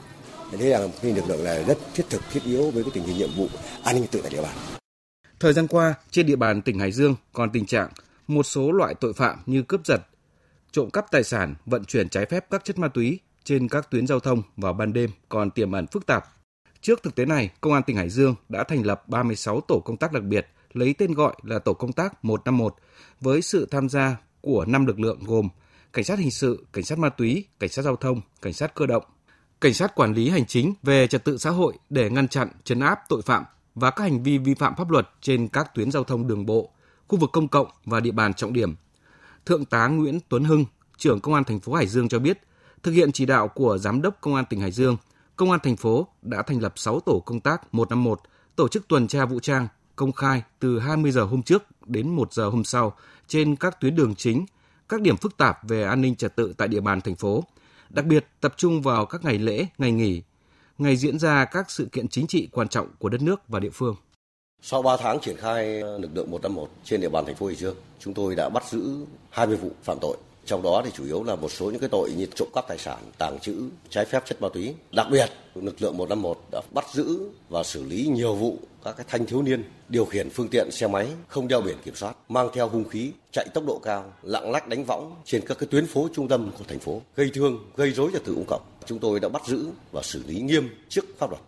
Thế 0.53 0.69
là 0.69 0.89
cái 1.03 1.13
lực 1.13 1.29
lượng 1.29 1.45
này 1.45 1.65
rất 1.65 1.79
thiết 1.95 2.05
thực, 2.11 2.23
thiết 2.33 2.43
yếu 2.45 2.71
với 2.71 2.83
cái 2.83 2.91
tình 2.95 3.05
hình 3.05 3.19
nhiệm 3.19 3.31
vụ 3.37 3.49
an 3.85 3.97
ninh 3.97 4.07
tự 4.11 4.21
tại 4.23 4.31
địa 4.31 4.43
bàn. 4.43 4.55
Thời 5.41 5.53
gian 5.53 5.67
qua, 5.69 5.95
trên 6.11 6.27
địa 6.27 6.37
bàn 6.37 6.63
tỉnh 6.63 6.79
Hải 6.79 6.93
Dương 6.93 7.17
còn 7.33 7.51
tình 7.51 7.67
trạng 7.67 7.89
một 8.27 8.43
số 8.43 8.73
loại 8.73 8.95
tội 8.95 9.13
phạm 9.13 9.39
như 9.47 9.63
cướp 9.63 9.87
giật, 9.87 10.01
trộm 10.73 10.91
cắp 10.91 11.11
tài 11.11 11.25
sản, 11.25 11.55
vận 11.67 11.85
chuyển 11.85 12.09
trái 12.09 12.27
phép 12.27 12.47
các 12.51 12.65
chất 12.65 12.79
ma 12.79 12.89
túy 12.89 13.21
trên 13.45 13.69
các 13.69 13.91
tuyến 13.91 14.07
giao 14.07 14.21
thông 14.21 14.43
vào 14.57 14.73
ban 14.73 14.93
đêm 14.93 15.11
còn 15.29 15.51
tiềm 15.51 15.73
ẩn 15.73 15.87
phức 15.87 16.07
tạp. 16.07 16.25
Trước 16.81 17.03
thực 17.03 17.15
tế 17.15 17.25
này, 17.25 17.51
Công 17.61 17.73
an 17.73 17.83
tỉnh 17.83 17.97
Hải 17.97 18.09
Dương 18.09 18.35
đã 18.49 18.65
thành 18.65 18.87
lập 18.87 19.09
36 19.09 19.61
tổ 19.61 19.81
công 19.85 19.97
tác 19.97 20.13
đặc 20.13 20.23
biệt 20.23 20.47
lấy 20.73 20.95
tên 20.99 21.13
gọi 21.13 21.35
là 21.43 21.59
Tổ 21.59 21.75
công 21.75 21.93
tác 21.93 22.25
151 22.25 22.75
với 23.21 23.43
sự 23.43 23.69
tham 23.71 23.89
gia 23.89 24.17
của 24.41 24.65
5 24.65 24.87
lực 24.87 25.01
lượng 25.01 25.21
gồm 25.27 25.49
Cảnh 25.93 26.05
sát 26.05 26.19
hình 26.19 26.31
sự, 26.31 26.67
Cảnh 26.73 26.85
sát 26.85 26.99
ma 26.99 27.09
túy, 27.09 27.45
Cảnh 27.61 27.71
sát 27.71 27.83
giao 27.83 27.97
thông, 27.97 28.21
Cảnh 28.43 28.53
sát 28.53 28.75
cơ 28.75 28.87
động, 28.87 29.05
Cảnh 29.61 29.75
sát 29.75 29.95
quản 29.95 30.13
lý 30.13 30.29
hành 30.29 30.47
chính 30.47 30.75
về 30.83 31.07
trật 31.07 31.25
tự 31.25 31.39
xã 31.39 31.51
hội 31.51 31.75
để 31.91 32.11
ngăn 32.11 32.29
chặn, 32.29 32.49
chấn 32.65 32.81
áp 32.81 32.99
tội 33.09 33.23
phạm 33.23 33.45
và 33.75 33.91
các 33.91 34.05
hành 34.05 34.23
vi 34.23 34.39
vi 34.39 34.55
phạm 34.55 34.75
pháp 34.77 34.91
luật 34.91 35.09
trên 35.21 35.49
các 35.49 35.75
tuyến 35.75 35.91
giao 35.91 36.05
thông 36.05 36.27
đường 36.27 36.47
bộ, 36.47 36.71
khu 37.09 37.19
vực 37.19 37.31
công 37.33 37.49
cộng 37.49 37.67
và 37.85 38.01
địa 38.01 38.11
bàn 38.11 38.35
trọng 38.35 38.53
điểm 38.53 38.75
Thượng 39.47 39.65
tá 39.65 39.87
Nguyễn 39.87 40.19
Tuấn 40.29 40.45
Hưng, 40.45 40.65
trưởng 40.97 41.21
Công 41.21 41.35
an 41.35 41.45
thành 41.45 41.61
phố 41.61 41.75
Hải 41.75 41.87
Dương 41.87 42.09
cho 42.09 42.19
biết, 42.19 42.39
thực 42.83 42.93
hiện 42.93 43.13
chỉ 43.13 43.27
đạo 43.27 43.49
của 43.49 43.79
Giám 43.79 44.03
đốc 44.03 44.21
Công 44.21 44.35
an 44.35 44.45
tỉnh 44.51 44.61
Hải 44.61 44.71
Dương, 44.71 44.97
Công 45.37 45.51
an 45.51 45.61
thành 45.63 45.77
phố 45.77 46.09
đã 46.23 46.43
thành 46.43 46.63
lập 46.63 46.73
6 46.77 47.01
tổ 47.01 47.23
công 47.27 47.41
tác 47.41 47.75
151, 47.75 48.21
tổ 48.57 48.69
chức 48.69 48.89
tuần 48.89 49.09
tra 49.09 49.27
vũ 49.27 49.41
trang 49.41 49.69
công 49.97 50.13
khai 50.13 50.43
từ 50.59 50.79
20 50.79 51.13
giờ 51.13 51.25
hôm 51.25 51.43
trước 51.43 51.63
đến 51.87 52.11
1 52.11 52.33
giờ 52.33 52.49
hôm 52.49 52.65
sau 52.65 52.97
trên 53.27 53.57
các 53.57 53.81
tuyến 53.81 53.97
đường 53.97 54.15
chính, 54.15 54.47
các 54.89 55.01
điểm 55.01 55.17
phức 55.17 55.37
tạp 55.37 55.69
về 55.69 55.83
an 55.83 56.01
ninh 56.01 56.17
trật 56.17 56.37
tự 56.37 56.53
tại 56.57 56.69
địa 56.69 56.81
bàn 56.81 57.01
thành 57.01 57.17
phố, 57.17 57.45
đặc 57.91 58.05
biệt 58.05 58.27
tập 58.41 58.55
trung 58.57 58.83
vào 58.83 59.07
các 59.07 59.25
ngày 59.25 59.39
lễ, 59.39 59.67
ngày 59.79 59.93
nghỉ, 59.93 60.23
ngày 60.79 60.97
diễn 60.97 61.19
ra 61.19 61.45
các 61.45 61.71
sự 61.71 61.85
kiện 61.93 62.09
chính 62.09 62.27
trị 62.27 62.49
quan 62.53 62.69
trọng 62.69 62.89
của 62.99 63.09
đất 63.09 63.23
nước 63.23 63.49
và 63.49 63.61
địa 63.61 63.71
phương. 63.71 63.97
Sau 64.63 64.83
3 64.83 64.97
tháng 64.97 65.21
triển 65.21 65.37
khai 65.37 65.81
ờ, 65.81 65.99
lực 65.99 66.11
lượng 66.15 66.31
151 66.31 66.71
trên 66.85 67.01
địa 67.01 67.09
bàn 67.09 67.27
thành 67.27 67.35
phố 67.35 67.47
Hải 67.47 67.55
Dương, 67.55 67.77
chúng 67.99 68.15
tôi 68.15 68.35
đã 68.35 68.49
bắt 68.49 68.65
giữ 68.71 68.97
20 69.31 69.57
vụ 69.57 69.71
phạm 69.83 69.99
tội. 70.01 70.17
Trong 70.47 70.63
đó 70.63 70.83
thì 70.85 70.91
chủ 70.95 71.05
yếu 71.05 71.23
là 71.23 71.37
một 71.37 71.49
số 71.53 71.71
những 71.71 71.81
cái 71.81 71.89
tội 71.89 72.13
như 72.17 72.27
trộm 72.35 72.49
cắp 72.55 72.69
tài 72.69 72.79
sản, 72.79 72.99
tàng 73.19 73.39
trữ 73.41 73.63
trái 73.91 74.05
phép 74.05 74.27
chất 74.27 74.43
ma 74.43 74.49
túy. 74.55 74.75
Đặc 74.93 75.07
biệt, 75.11 75.31
lực 75.55 75.83
lượng 75.83 75.97
151 75.97 76.39
đã 76.53 76.61
bắt 76.75 76.85
giữ 76.93 77.19
và 77.49 77.63
xử 77.63 77.85
lý 77.85 78.07
nhiều 78.07 78.35
vụ 78.35 78.59
các 78.85 78.97
cái 78.97 79.07
thanh 79.09 79.27
thiếu 79.27 79.43
niên 79.43 79.65
điều 79.89 80.05
khiển 80.05 80.31
phương 80.31 80.49
tiện 80.49 80.71
xe 80.71 80.87
máy 80.87 81.09
không 81.29 81.49
đeo 81.49 81.61
biển 81.61 81.77
kiểm 81.85 81.95
soát, 81.95 82.17
mang 82.29 82.49
theo 82.53 82.69
hung 82.69 82.89
khí, 82.89 83.13
chạy 83.33 83.47
tốc 83.55 83.65
độ 83.67 83.81
cao, 83.83 84.13
lạng 84.23 84.51
lách 84.51 84.69
đánh 84.69 84.85
võng 84.85 85.17
trên 85.25 85.43
các 85.47 85.59
cái 85.59 85.67
tuyến 85.71 85.87
phố 85.87 86.09
trung 86.15 86.29
tâm 86.29 86.51
của 86.59 86.65
thành 86.69 86.79
phố, 86.79 87.03
gây 87.17 87.31
thương, 87.35 87.59
gây 87.77 87.91
rối 87.91 88.11
trật 88.13 88.25
tự 88.25 88.35
công 88.35 88.47
cộng. 88.49 88.63
Chúng 88.87 88.99
tôi 88.99 89.21
đã 89.21 89.29
bắt 89.29 89.43
giữ 89.47 89.67
và 89.93 90.03
xử 90.03 90.23
lý 90.27 90.41
nghiêm 90.41 90.69
trước 90.89 91.05
pháp 91.19 91.31
luật. 91.31 91.43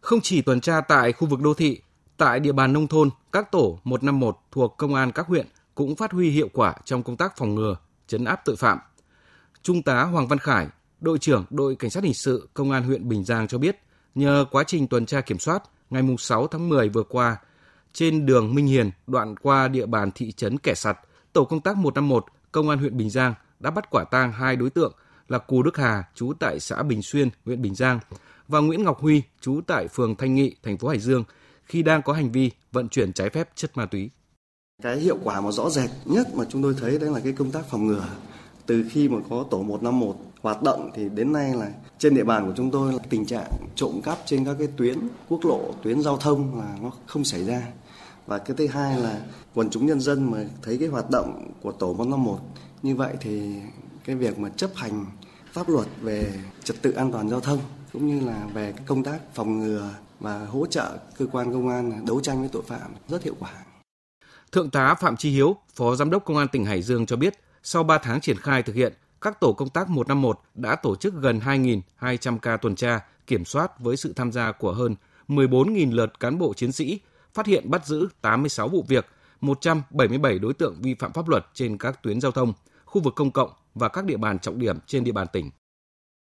Không 0.00 0.20
chỉ 0.22 0.42
tuần 0.42 0.60
tra 0.60 0.80
tại 0.80 1.12
khu 1.12 1.28
vực 1.28 1.40
đô 1.40 1.54
thị 1.54 1.80
Tại 2.16 2.40
địa 2.40 2.52
bàn 2.52 2.72
nông 2.72 2.86
thôn, 2.86 3.10
các 3.32 3.52
tổ 3.52 3.78
151 3.84 4.36
thuộc 4.50 4.76
công 4.76 4.94
an 4.94 5.12
các 5.12 5.26
huyện 5.26 5.46
cũng 5.74 5.96
phát 5.96 6.12
huy 6.12 6.30
hiệu 6.30 6.48
quả 6.52 6.74
trong 6.84 7.02
công 7.02 7.16
tác 7.16 7.36
phòng 7.36 7.54
ngừa, 7.54 7.76
chấn 8.06 8.24
áp 8.24 8.40
tội 8.44 8.56
phạm. 8.56 8.78
Trung 9.62 9.82
tá 9.82 10.02
Hoàng 10.02 10.28
Văn 10.28 10.38
Khải, 10.38 10.66
đội 11.00 11.18
trưởng 11.18 11.44
đội 11.50 11.76
cảnh 11.76 11.90
sát 11.90 12.04
hình 12.04 12.14
sự 12.14 12.48
công 12.54 12.70
an 12.70 12.84
huyện 12.84 13.08
Bình 13.08 13.24
Giang 13.24 13.48
cho 13.48 13.58
biết, 13.58 13.78
nhờ 14.14 14.44
quá 14.50 14.64
trình 14.66 14.86
tuần 14.86 15.06
tra 15.06 15.20
kiểm 15.20 15.38
soát 15.38 15.62
ngày 15.90 16.02
6 16.18 16.46
tháng 16.46 16.68
10 16.68 16.88
vừa 16.88 17.02
qua, 17.02 17.36
trên 17.92 18.26
đường 18.26 18.54
Minh 18.54 18.66
Hiền, 18.66 18.90
đoạn 19.06 19.36
qua 19.36 19.68
địa 19.68 19.86
bàn 19.86 20.10
thị 20.14 20.32
trấn 20.32 20.58
Kẻ 20.58 20.74
Sặt, 20.74 20.98
tổ 21.32 21.44
công 21.44 21.60
tác 21.60 21.76
151 21.76 22.24
công 22.52 22.68
an 22.68 22.78
huyện 22.78 22.96
Bình 22.96 23.10
Giang 23.10 23.34
đã 23.60 23.70
bắt 23.70 23.90
quả 23.90 24.04
tang 24.04 24.32
hai 24.32 24.56
đối 24.56 24.70
tượng 24.70 24.92
là 25.28 25.38
Cù 25.38 25.62
Đức 25.62 25.76
Hà, 25.76 26.04
trú 26.14 26.32
tại 26.40 26.60
xã 26.60 26.82
Bình 26.82 27.02
Xuyên, 27.02 27.28
huyện 27.44 27.62
Bình 27.62 27.74
Giang 27.74 28.00
và 28.48 28.60
Nguyễn 28.60 28.84
Ngọc 28.84 29.00
Huy, 29.00 29.22
trú 29.40 29.60
tại 29.66 29.88
phường 29.88 30.16
Thanh 30.16 30.34
Nghị, 30.34 30.56
thành 30.62 30.78
phố 30.78 30.88
Hải 30.88 30.98
Dương 30.98 31.24
khi 31.64 31.82
đang 31.82 32.02
có 32.02 32.12
hành 32.12 32.32
vi 32.32 32.50
vận 32.72 32.88
chuyển 32.88 33.12
trái 33.12 33.30
phép 33.30 33.48
chất 33.54 33.70
ma 33.76 33.86
túy. 33.86 34.10
Cái 34.82 34.96
hiệu 34.96 35.18
quả 35.24 35.40
mà 35.40 35.50
rõ 35.52 35.70
rệt 35.70 35.90
nhất 36.04 36.34
mà 36.34 36.44
chúng 36.48 36.62
tôi 36.62 36.74
thấy 36.80 36.98
đấy 36.98 37.10
là 37.10 37.20
cái 37.20 37.32
công 37.32 37.50
tác 37.50 37.66
phòng 37.70 37.86
ngừa. 37.86 38.08
Từ 38.66 38.84
khi 38.90 39.08
mà 39.08 39.18
có 39.30 39.44
tổ 39.50 39.62
151 39.62 40.16
hoạt 40.42 40.62
động 40.62 40.90
thì 40.94 41.08
đến 41.08 41.32
nay 41.32 41.54
là 41.54 41.72
trên 41.98 42.14
địa 42.14 42.24
bàn 42.24 42.46
của 42.46 42.52
chúng 42.56 42.70
tôi 42.70 42.92
là 42.92 42.98
tình 43.10 43.26
trạng 43.26 43.50
trộm 43.74 44.00
cắp 44.04 44.18
trên 44.26 44.44
các 44.44 44.56
cái 44.58 44.68
tuyến 44.76 44.98
quốc 45.28 45.44
lộ, 45.44 45.74
tuyến 45.82 46.02
giao 46.02 46.16
thông 46.16 46.58
là 46.58 46.76
nó 46.82 46.90
không 47.06 47.24
xảy 47.24 47.44
ra. 47.44 47.62
và 48.26 48.38
cái 48.38 48.56
thứ 48.56 48.66
hai 48.66 49.00
là 49.00 49.20
quần 49.54 49.70
chúng 49.70 49.86
nhân 49.86 50.00
dân 50.00 50.30
mà 50.30 50.44
thấy 50.62 50.78
cái 50.78 50.88
hoạt 50.88 51.10
động 51.10 51.52
của 51.62 51.72
tổ 51.72 51.94
151 51.94 52.40
như 52.82 52.96
vậy 52.96 53.14
thì 53.20 53.54
cái 54.04 54.16
việc 54.16 54.38
mà 54.38 54.48
chấp 54.48 54.70
hành 54.74 55.06
pháp 55.52 55.68
luật 55.68 55.86
về 56.00 56.32
trật 56.64 56.82
tự 56.82 56.92
an 56.92 57.12
toàn 57.12 57.28
giao 57.28 57.40
thông 57.40 57.58
cũng 57.92 58.06
như 58.06 58.26
là 58.26 58.46
về 58.54 58.74
công 58.86 59.02
tác 59.02 59.18
phòng 59.34 59.58
ngừa 59.58 59.90
và 60.20 60.38
hỗ 60.38 60.66
trợ 60.66 60.98
cơ 61.18 61.26
quan 61.32 61.52
công 61.52 61.68
an 61.68 62.06
đấu 62.06 62.20
tranh 62.20 62.40
với 62.40 62.48
tội 62.52 62.62
phạm 62.62 62.90
rất 63.08 63.22
hiệu 63.22 63.34
quả. 63.38 63.52
Thượng 64.52 64.70
tá 64.70 64.94
Phạm 64.94 65.16
Chi 65.16 65.30
Hiếu, 65.30 65.56
Phó 65.74 65.94
Giám 65.96 66.10
đốc 66.10 66.24
Công 66.24 66.36
an 66.36 66.48
tỉnh 66.48 66.64
Hải 66.64 66.82
Dương 66.82 67.06
cho 67.06 67.16
biết, 67.16 67.34
sau 67.62 67.82
3 67.82 67.98
tháng 67.98 68.20
triển 68.20 68.36
khai 68.36 68.62
thực 68.62 68.76
hiện, 68.76 68.92
các 69.20 69.40
tổ 69.40 69.52
công 69.52 69.68
tác 69.68 69.88
151 69.88 70.40
đã 70.54 70.76
tổ 70.76 70.96
chức 70.96 71.14
gần 71.14 71.38
2.200 71.38 72.38
ca 72.38 72.56
tuần 72.56 72.74
tra, 72.74 73.00
kiểm 73.26 73.44
soát 73.44 73.80
với 73.80 73.96
sự 73.96 74.12
tham 74.12 74.32
gia 74.32 74.52
của 74.52 74.72
hơn 74.72 74.94
14.000 75.28 75.94
lượt 75.94 76.20
cán 76.20 76.38
bộ 76.38 76.54
chiến 76.54 76.72
sĩ, 76.72 77.00
phát 77.34 77.46
hiện 77.46 77.70
bắt 77.70 77.86
giữ 77.86 78.08
86 78.22 78.68
vụ 78.68 78.84
việc, 78.88 79.06
177 79.40 80.38
đối 80.38 80.54
tượng 80.54 80.76
vi 80.82 80.94
phạm 80.94 81.12
pháp 81.12 81.28
luật 81.28 81.46
trên 81.54 81.78
các 81.78 82.02
tuyến 82.02 82.20
giao 82.20 82.32
thông, 82.32 82.52
khu 82.84 83.00
vực 83.02 83.14
công 83.16 83.30
cộng 83.30 83.50
và 83.74 83.88
các 83.88 84.04
địa 84.04 84.16
bàn 84.16 84.38
trọng 84.38 84.58
điểm 84.58 84.78
trên 84.86 85.04
địa 85.04 85.12
bàn 85.12 85.26
tỉnh. 85.32 85.50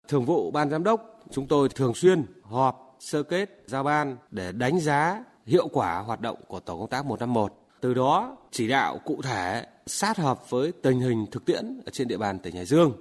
Thường 0.08 0.26
vụ 0.26 0.52
Ban 0.52 0.70
Giám 0.70 0.84
đốc, 0.84 1.20
chúng 1.32 1.48
tôi 1.48 1.70
thường 1.70 1.94
xuyên 1.94 2.26
họp 2.44 2.96
sơ 3.00 3.24
kết 3.24 3.64
giao 3.66 3.84
ban 3.84 4.18
để 4.32 4.52
đánh 4.52 4.80
giá 4.80 5.24
hiệu 5.46 5.68
quả 5.68 6.00
hoạt 6.00 6.22
động 6.22 6.38
của 6.48 6.60
tổ 6.60 6.78
công 6.78 6.90
tác 6.90 7.06
151. 7.06 7.54
Từ 7.82 7.94
đó 7.94 8.38
chỉ 8.52 8.68
đạo 8.68 9.00
cụ 9.06 9.22
thể 9.24 9.66
sát 9.86 10.18
hợp 10.18 10.50
với 10.50 10.72
tình 10.72 11.00
hình 11.00 11.26
thực 11.32 11.46
tiễn 11.46 11.82
ở 11.86 11.90
trên 11.92 12.08
địa 12.08 12.18
bàn 12.18 12.40
tỉnh 12.40 12.56
Hải 12.56 12.66
Dương. 12.66 12.94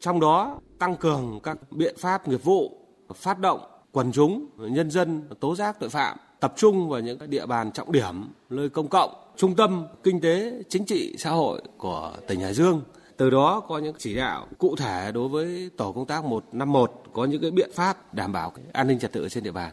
Trong 0.00 0.20
đó 0.20 0.60
tăng 0.78 0.96
cường 0.96 1.40
các 1.42 1.58
biện 1.70 1.94
pháp 1.98 2.28
nghiệp 2.28 2.44
vụ, 2.44 2.86
phát 3.14 3.38
động 3.38 3.60
quần 3.92 4.12
chúng, 4.12 4.46
nhân 4.56 4.90
dân 4.90 5.22
tố 5.40 5.54
giác 5.54 5.76
tội 5.80 5.90
phạm, 5.90 6.16
tập 6.40 6.54
trung 6.56 6.88
vào 6.88 7.00
những 7.00 7.30
địa 7.30 7.46
bàn 7.46 7.72
trọng 7.72 7.92
điểm, 7.92 8.32
nơi 8.50 8.68
công 8.68 8.88
cộng, 8.88 9.10
trung 9.36 9.56
tâm 9.56 9.86
kinh 10.02 10.20
tế, 10.20 10.62
chính 10.68 10.84
trị, 10.84 11.16
xã 11.18 11.30
hội 11.30 11.62
của 11.78 12.12
tỉnh 12.26 12.40
Hải 12.40 12.54
Dương. 12.54 12.82
Từ 13.20 13.30
đó 13.30 13.60
có 13.68 13.78
những 13.78 13.94
chỉ 13.98 14.14
đạo 14.14 14.46
cụ 14.58 14.76
thể 14.76 15.12
đối 15.12 15.28
với 15.28 15.70
tổ 15.76 15.92
công 15.92 16.06
tác 16.06 16.24
151 16.24 16.92
có 17.12 17.24
những 17.24 17.42
cái 17.42 17.50
biện 17.50 17.70
pháp 17.74 18.14
đảm 18.14 18.32
bảo 18.32 18.52
an 18.72 18.88
ninh 18.88 18.98
trật 18.98 19.12
tự 19.12 19.28
trên 19.28 19.44
địa 19.44 19.52
bàn. 19.52 19.72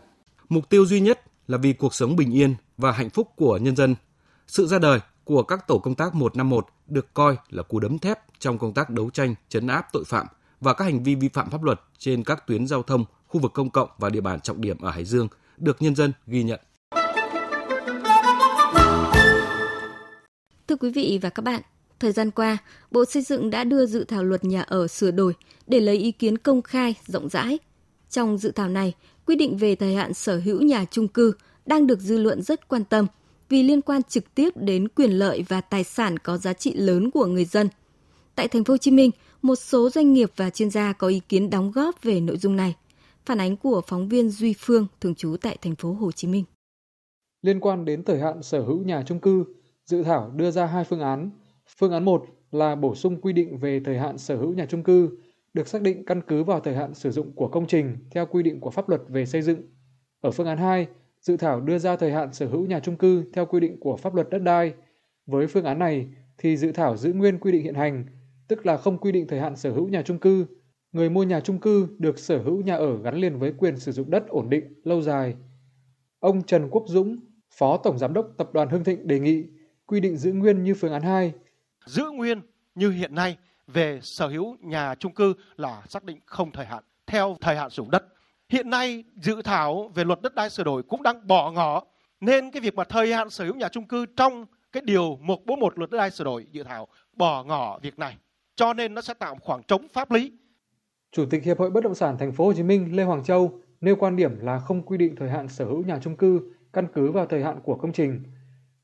Mục 0.49 0.69
tiêu 0.69 0.85
duy 0.85 0.99
nhất 0.99 1.21
là 1.47 1.57
vì 1.57 1.73
cuộc 1.73 1.93
sống 1.93 2.15
bình 2.15 2.33
yên 2.33 2.55
và 2.77 2.91
hạnh 2.91 3.09
phúc 3.09 3.27
của 3.35 3.57
nhân 3.57 3.75
dân. 3.75 3.95
Sự 4.47 4.67
ra 4.67 4.79
đời 4.79 4.99
của 5.23 5.43
các 5.43 5.67
tổ 5.67 5.79
công 5.79 5.95
tác 5.95 6.15
151 6.15 6.67
được 6.87 7.13
coi 7.13 7.37
là 7.49 7.63
cú 7.63 7.79
đấm 7.79 7.99
thép 7.99 8.19
trong 8.39 8.57
công 8.57 8.73
tác 8.73 8.89
đấu 8.89 9.09
tranh, 9.09 9.35
chấn 9.49 9.67
áp 9.67 9.87
tội 9.93 10.03
phạm 10.05 10.27
và 10.61 10.73
các 10.73 10.85
hành 10.85 11.03
vi 11.03 11.15
vi 11.15 11.29
phạm 11.29 11.49
pháp 11.49 11.63
luật 11.63 11.81
trên 11.97 12.23
các 12.23 12.47
tuyến 12.47 12.67
giao 12.67 12.83
thông, 12.83 13.05
khu 13.27 13.39
vực 13.39 13.53
công 13.53 13.69
cộng 13.69 13.89
và 13.97 14.09
địa 14.09 14.21
bàn 14.21 14.41
trọng 14.41 14.61
điểm 14.61 14.81
ở 14.81 14.91
Hải 14.91 15.05
Dương 15.05 15.27
được 15.57 15.81
nhân 15.81 15.95
dân 15.95 16.13
ghi 16.27 16.43
nhận. 16.43 16.59
Thưa 20.67 20.75
quý 20.75 20.91
vị 20.91 21.19
và 21.21 21.29
các 21.29 21.41
bạn, 21.41 21.61
thời 21.99 22.11
gian 22.11 22.31
qua, 22.31 22.57
Bộ 22.91 23.05
Xây 23.05 23.21
dựng 23.21 23.49
đã 23.49 23.63
đưa 23.63 23.85
dự 23.85 24.03
thảo 24.03 24.23
luật 24.23 24.43
nhà 24.43 24.61
ở 24.61 24.87
sửa 24.87 25.11
đổi 25.11 25.33
để 25.67 25.79
lấy 25.79 25.97
ý 25.97 26.11
kiến 26.11 26.37
công 26.37 26.61
khai, 26.61 26.95
rộng 27.07 27.29
rãi. 27.29 27.59
Trong 28.09 28.37
dự 28.37 28.51
thảo 28.51 28.69
này, 28.69 28.93
quy 29.25 29.35
định 29.35 29.57
về 29.57 29.75
thời 29.75 29.95
hạn 29.95 30.13
sở 30.13 30.39
hữu 30.39 30.61
nhà 30.61 30.85
chung 30.91 31.07
cư 31.07 31.33
đang 31.65 31.87
được 31.87 31.99
dư 31.99 32.17
luận 32.17 32.41
rất 32.41 32.67
quan 32.67 32.83
tâm 32.83 33.07
vì 33.49 33.63
liên 33.63 33.81
quan 33.81 34.03
trực 34.03 34.35
tiếp 34.35 34.49
đến 34.55 34.87
quyền 34.87 35.11
lợi 35.11 35.45
và 35.47 35.61
tài 35.61 35.83
sản 35.83 36.19
có 36.19 36.37
giá 36.37 36.53
trị 36.53 36.73
lớn 36.73 37.11
của 37.11 37.25
người 37.25 37.45
dân. 37.45 37.69
Tại 38.35 38.47
thành 38.47 38.63
phố 38.63 38.73
Hồ 38.73 38.77
Chí 38.77 38.91
Minh, 38.91 39.11
một 39.41 39.55
số 39.55 39.89
doanh 39.89 40.13
nghiệp 40.13 40.31
và 40.35 40.49
chuyên 40.49 40.69
gia 40.69 40.93
có 40.93 41.07
ý 41.07 41.21
kiến 41.29 41.49
đóng 41.49 41.71
góp 41.71 42.03
về 42.03 42.19
nội 42.19 42.37
dung 42.37 42.55
này. 42.55 42.75
Phản 43.25 43.37
ánh 43.37 43.57
của 43.57 43.81
phóng 43.87 44.09
viên 44.09 44.29
Duy 44.29 44.53
Phương 44.59 44.87
thường 45.01 45.15
trú 45.15 45.35
tại 45.41 45.57
thành 45.61 45.75
phố 45.75 45.93
Hồ 45.93 46.11
Chí 46.11 46.27
Minh. 46.27 46.43
Liên 47.41 47.59
quan 47.59 47.85
đến 47.85 48.03
thời 48.03 48.19
hạn 48.19 48.43
sở 48.43 48.61
hữu 48.61 48.83
nhà 48.83 49.03
chung 49.07 49.19
cư, 49.19 49.43
dự 49.85 50.03
thảo 50.03 50.31
đưa 50.35 50.51
ra 50.51 50.65
hai 50.65 50.83
phương 50.83 50.99
án. 50.99 51.29
Phương 51.77 51.91
án 51.91 52.05
1 52.05 52.25
là 52.51 52.75
bổ 52.75 52.95
sung 52.95 53.21
quy 53.21 53.33
định 53.33 53.57
về 53.57 53.79
thời 53.85 53.97
hạn 53.97 54.17
sở 54.17 54.35
hữu 54.35 54.53
nhà 54.53 54.65
chung 54.65 54.83
cư, 54.83 55.17
được 55.53 55.67
xác 55.67 55.81
định 55.81 56.05
căn 56.05 56.21
cứ 56.27 56.43
vào 56.43 56.59
thời 56.59 56.75
hạn 56.75 56.93
sử 56.93 57.11
dụng 57.11 57.31
của 57.31 57.47
công 57.47 57.67
trình 57.67 57.97
theo 58.11 58.25
quy 58.25 58.43
định 58.43 58.59
của 58.59 58.69
pháp 58.69 58.89
luật 58.89 59.01
về 59.07 59.25
xây 59.25 59.41
dựng. 59.41 59.61
Ở 60.21 60.31
phương 60.31 60.47
án 60.47 60.57
2, 60.57 60.87
dự 61.21 61.37
thảo 61.37 61.61
đưa 61.61 61.77
ra 61.77 61.95
thời 61.95 62.11
hạn 62.11 62.33
sở 62.33 62.47
hữu 62.47 62.65
nhà 62.65 62.79
chung 62.79 62.95
cư 62.95 63.23
theo 63.33 63.45
quy 63.45 63.59
định 63.59 63.79
của 63.79 63.97
pháp 63.97 64.15
luật 64.15 64.29
đất 64.29 64.39
đai. 64.39 64.73
Với 65.25 65.47
phương 65.47 65.65
án 65.65 65.79
này 65.79 66.07
thì 66.37 66.57
dự 66.57 66.71
thảo 66.71 66.97
giữ 66.97 67.13
nguyên 67.13 67.39
quy 67.39 67.51
định 67.51 67.63
hiện 67.63 67.75
hành, 67.75 68.05
tức 68.47 68.65
là 68.65 68.77
không 68.77 68.97
quy 68.97 69.11
định 69.11 69.27
thời 69.27 69.39
hạn 69.39 69.55
sở 69.55 69.71
hữu 69.71 69.89
nhà 69.89 70.01
chung 70.01 70.19
cư. 70.19 70.45
Người 70.91 71.09
mua 71.09 71.23
nhà 71.23 71.39
chung 71.39 71.59
cư 71.59 71.87
được 71.97 72.19
sở 72.19 72.37
hữu 72.37 72.61
nhà 72.61 72.75
ở 72.75 73.01
gắn 73.01 73.15
liền 73.15 73.39
với 73.39 73.53
quyền 73.57 73.77
sử 73.77 73.91
dụng 73.91 74.09
đất 74.09 74.27
ổn 74.27 74.49
định, 74.49 74.73
lâu 74.83 75.01
dài. 75.01 75.35
Ông 76.19 76.43
Trần 76.43 76.69
Quốc 76.69 76.83
Dũng, 76.87 77.17
Phó 77.51 77.77
Tổng 77.77 77.97
Giám 77.97 78.13
đốc 78.13 78.33
Tập 78.37 78.49
đoàn 78.53 78.69
Hưng 78.69 78.83
Thịnh 78.83 79.07
đề 79.07 79.19
nghị 79.19 79.43
quy 79.85 79.99
định 79.99 80.17
giữ 80.17 80.33
nguyên 80.33 80.63
như 80.63 80.73
phương 80.73 80.93
án 80.93 81.01
2. 81.01 81.33
Giữ 81.87 82.09
nguyên 82.11 82.41
như 82.75 82.89
hiện 82.89 83.15
nay 83.15 83.37
về 83.67 83.99
sở 84.03 84.27
hữu 84.27 84.57
nhà 84.61 84.95
chung 84.95 85.13
cư 85.13 85.33
là 85.57 85.81
xác 85.89 86.03
định 86.03 86.19
không 86.25 86.51
thời 86.51 86.65
hạn, 86.65 86.83
theo 87.05 87.37
thời 87.41 87.55
hạn 87.55 87.69
sử 87.69 87.75
dụng 87.75 87.91
đất. 87.91 88.05
Hiện 88.49 88.69
nay 88.69 89.03
dự 89.15 89.41
thảo 89.41 89.91
về 89.95 90.03
luật 90.03 90.21
đất 90.21 90.35
đai 90.35 90.49
sửa 90.49 90.63
đổi 90.63 90.83
cũng 90.83 91.03
đang 91.03 91.27
bỏ 91.27 91.51
ngỏ 91.51 91.83
nên 92.21 92.51
cái 92.51 92.61
việc 92.61 92.75
mà 92.75 92.83
thời 92.83 93.13
hạn 93.13 93.29
sở 93.29 93.45
hữu 93.45 93.55
nhà 93.55 93.69
chung 93.69 93.87
cư 93.87 94.05
trong 94.05 94.45
cái 94.71 94.83
điều 94.85 95.17
141 95.21 95.77
luật 95.77 95.89
đất 95.89 95.97
đai 95.97 96.11
sửa 96.11 96.23
đổi 96.23 96.47
dự 96.51 96.63
thảo 96.63 96.87
bỏ 97.13 97.43
ngỏ 97.43 97.79
việc 97.79 97.99
này. 97.99 98.17
Cho 98.55 98.73
nên 98.73 98.93
nó 98.93 99.01
sẽ 99.01 99.13
tạo 99.13 99.35
một 99.35 99.41
khoảng 99.43 99.63
trống 99.63 99.87
pháp 99.93 100.11
lý. 100.11 100.31
Chủ 101.11 101.25
tịch 101.29 101.43
Hiệp 101.43 101.59
hội 101.59 101.69
Bất 101.69 101.83
động 101.83 101.95
sản 101.95 102.17
Thành 102.17 102.31
phố 102.31 102.45
Hồ 102.45 102.53
Chí 102.53 102.63
Minh 102.63 102.95
Lê 102.95 103.03
Hoàng 103.03 103.23
Châu 103.23 103.59
nêu 103.81 103.95
quan 103.95 104.15
điểm 104.15 104.39
là 104.39 104.59
không 104.59 104.81
quy 104.81 104.97
định 104.97 105.15
thời 105.15 105.29
hạn 105.29 105.47
sở 105.47 105.65
hữu 105.65 105.83
nhà 105.83 105.99
chung 106.03 106.15
cư 106.15 106.41
căn 106.73 106.87
cứ 106.93 107.11
vào 107.11 107.25
thời 107.25 107.43
hạn 107.43 107.59
của 107.63 107.75
công 107.75 107.93
trình. 107.93 108.23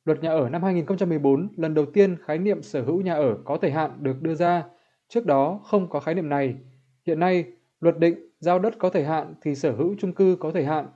Luật 0.06 0.24
nhà 0.24 0.30
ở 0.30 0.50
năm 0.50 0.64
2014 0.64 1.48
lần 1.56 1.74
đầu 1.74 1.86
tiên 1.86 2.18
khái 2.26 2.38
niệm 2.38 2.62
sở 2.62 2.82
hữu 2.82 3.02
nhà 3.02 3.14
ở 3.14 3.38
có 3.46 3.58
thời 3.58 3.72
hạn 3.72 3.92
được 4.04 4.22
đưa 4.22 4.36
ra, 4.36 4.64
trước 5.10 5.26
đó 5.26 5.60
không 5.64 5.90
có 5.90 6.00
khái 6.00 6.16
niệm 6.16 6.30
này. 6.30 6.56
Hiện 7.08 7.20
nay, 7.20 7.46
luật 7.80 8.00
định 8.00 8.16
giao 8.40 8.60
đất 8.60 8.74
có 8.80 8.90
thời 8.90 9.04
hạn 9.04 9.34
thì 9.42 9.56
sở 9.56 9.72
hữu 9.72 9.96
chung 10.00 10.14
cư 10.14 10.38
có 10.40 10.52
thời 10.52 10.66
hạn. 10.66 10.88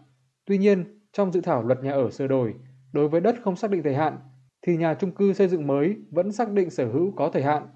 Tuy 0.45 0.57
nhiên, 0.57 0.99
trong 1.13 1.31
dự 1.31 1.41
thảo 1.41 1.63
luật 1.63 1.83
nhà 1.83 1.91
ở 1.91 2.11
sửa 2.11 2.27
đổi, 2.27 2.53
đối 2.93 3.09
với 3.09 3.21
đất 3.21 3.35
không 3.43 3.55
xác 3.55 3.71
định 3.71 3.83
thời 3.83 3.95
hạn 3.95 4.17
thì 4.61 4.77
nhà 4.77 4.93
chung 4.93 5.11
cư 5.11 5.33
xây 5.33 5.47
dựng 5.47 5.67
mới 5.67 5.95
vẫn 6.11 6.31
xác 6.31 6.51
định 6.51 6.69
sở 6.69 6.85
hữu 6.85 7.11
có 7.11 7.29
thời 7.33 7.43
hạn. 7.43 7.67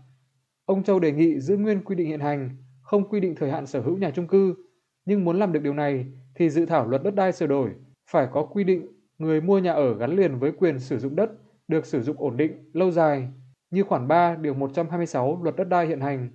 Ông 0.65 0.83
Châu 0.83 0.99
đề 0.99 1.11
nghị 1.11 1.39
giữ 1.39 1.57
nguyên 1.57 1.83
quy 1.83 1.95
định 1.95 2.07
hiện 2.07 2.19
hành, 2.19 2.49
không 2.81 3.09
quy 3.09 3.19
định 3.19 3.35
thời 3.35 3.51
hạn 3.51 3.65
sở 3.65 3.81
hữu 3.81 3.97
nhà 3.97 4.11
chung 4.11 4.27
cư, 4.27 4.55
nhưng 5.05 5.25
muốn 5.25 5.39
làm 5.39 5.51
được 5.51 5.63
điều 5.63 5.73
này 5.73 6.05
thì 6.35 6.49
dự 6.49 6.65
thảo 6.65 6.87
luật 6.87 7.03
đất 7.03 7.15
đai 7.15 7.31
sửa 7.31 7.47
đổi 7.47 7.69
phải 8.09 8.27
có 8.31 8.43
quy 8.45 8.63
định 8.63 8.87
người 9.21 9.41
mua 9.41 9.59
nhà 9.59 9.73
ở 9.73 9.97
gắn 9.97 10.15
liền 10.15 10.39
với 10.39 10.51
quyền 10.57 10.79
sử 10.79 10.99
dụng 10.99 11.15
đất 11.15 11.29
được 11.67 11.85
sử 11.85 12.01
dụng 12.01 12.15
ổn 12.19 12.37
định, 12.37 12.69
lâu 12.73 12.91
dài, 12.91 13.27
như 13.71 13.83
khoản 13.83 14.07
3 14.07 14.35
điều 14.35 14.53
126 14.53 15.43
luật 15.43 15.55
đất 15.55 15.67
đai 15.67 15.87
hiện 15.87 16.01
hành. 16.01 16.29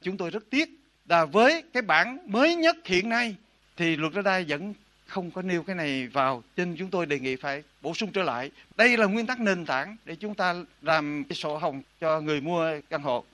Chúng 0.00 0.16
tôi 0.16 0.30
rất 0.30 0.50
tiếc 0.50 0.68
là 1.08 1.24
với 1.24 1.62
cái 1.72 1.82
bản 1.82 2.18
mới 2.26 2.56
nhất 2.56 2.76
hiện 2.84 3.08
nay 3.08 3.36
thì 3.76 3.96
luật 3.96 4.12
đất 4.14 4.22
đai 4.22 4.44
vẫn 4.48 4.74
không 5.06 5.30
có 5.30 5.42
nêu 5.42 5.62
cái 5.62 5.76
này 5.76 6.08
vào 6.12 6.42
nên 6.56 6.76
chúng 6.78 6.90
tôi 6.90 7.06
đề 7.06 7.18
nghị 7.18 7.36
phải 7.36 7.62
bổ 7.82 7.94
sung 7.94 8.10
trở 8.12 8.22
lại 8.22 8.50
đây 8.76 8.96
là 8.96 9.06
nguyên 9.06 9.26
tắc 9.26 9.40
nền 9.40 9.66
tảng 9.66 9.96
để 10.04 10.16
chúng 10.16 10.34
ta 10.34 10.54
làm 10.82 11.24
cái 11.28 11.36
sổ 11.36 11.56
hồng 11.56 11.82
cho 12.00 12.20
người 12.20 12.40
mua 12.40 12.80
căn 12.90 13.02
hộ 13.02 13.24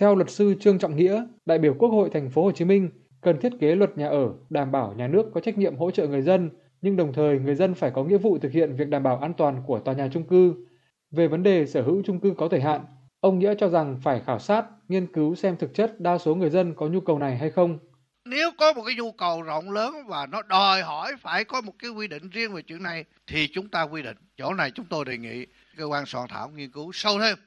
theo 0.00 0.14
luật 0.14 0.30
sư 0.30 0.54
Trương 0.60 0.78
Trọng 0.78 0.96
Nghĩa 0.96 1.24
đại 1.46 1.58
biểu 1.58 1.74
Quốc 1.78 1.88
hội 1.88 2.10
thành 2.12 2.30
phố 2.30 2.42
Hồ 2.44 2.52
Chí 2.52 2.64
Minh 2.64 2.90
cần 3.20 3.40
thiết 3.40 3.52
kế 3.60 3.74
luật 3.74 3.98
nhà 3.98 4.08
ở 4.08 4.32
đảm 4.50 4.72
bảo 4.72 4.94
nhà 4.96 5.08
nước 5.08 5.30
có 5.34 5.40
trách 5.40 5.58
nhiệm 5.58 5.76
hỗ 5.76 5.90
trợ 5.90 6.06
người 6.06 6.22
dân 6.22 6.50
nhưng 6.82 6.96
đồng 6.96 7.12
thời, 7.12 7.38
người 7.38 7.54
dân 7.54 7.74
phải 7.74 7.90
có 7.90 8.04
nghĩa 8.04 8.18
vụ 8.18 8.38
thực 8.38 8.52
hiện 8.52 8.76
việc 8.76 8.88
đảm 8.88 9.02
bảo 9.02 9.18
an 9.18 9.32
toàn 9.34 9.62
của 9.66 9.78
tòa 9.78 9.94
nhà 9.94 10.08
chung 10.12 10.28
cư. 10.28 10.54
Về 11.10 11.28
vấn 11.28 11.42
đề 11.42 11.66
sở 11.66 11.82
hữu 11.82 12.02
chung 12.06 12.20
cư 12.20 12.34
có 12.38 12.48
thời 12.48 12.60
hạn, 12.60 12.84
ông 13.20 13.38
Nghĩa 13.38 13.54
cho 13.58 13.68
rằng 13.68 13.96
phải 14.02 14.22
khảo 14.26 14.38
sát, 14.38 14.64
nghiên 14.88 15.12
cứu 15.12 15.34
xem 15.34 15.56
thực 15.56 15.74
chất 15.74 16.00
đa 16.00 16.18
số 16.18 16.34
người 16.34 16.50
dân 16.50 16.74
có 16.74 16.86
nhu 16.86 17.00
cầu 17.00 17.18
này 17.18 17.36
hay 17.36 17.50
không. 17.50 17.78
Nếu 18.24 18.50
có 18.58 18.72
một 18.72 18.82
cái 18.86 18.94
nhu 18.94 19.12
cầu 19.12 19.42
rộng 19.42 19.70
lớn 19.70 19.94
và 20.06 20.26
nó 20.26 20.42
đòi 20.42 20.82
hỏi 20.82 21.12
phải 21.20 21.44
có 21.44 21.60
một 21.60 21.72
cái 21.78 21.90
quy 21.90 22.08
định 22.08 22.30
riêng 22.30 22.52
về 22.52 22.62
chuyện 22.62 22.82
này, 22.82 23.04
thì 23.26 23.48
chúng 23.52 23.68
ta 23.68 23.82
quy 23.82 24.02
định. 24.02 24.16
Chỗ 24.36 24.54
này 24.54 24.70
chúng 24.70 24.86
tôi 24.86 25.04
đề 25.04 25.18
nghị 25.18 25.46
cơ 25.76 25.84
quan 25.84 26.06
soạn 26.06 26.28
thảo 26.28 26.48
nghiên 26.48 26.70
cứu 26.70 26.92
sâu 26.92 27.18
thêm. 27.20 27.38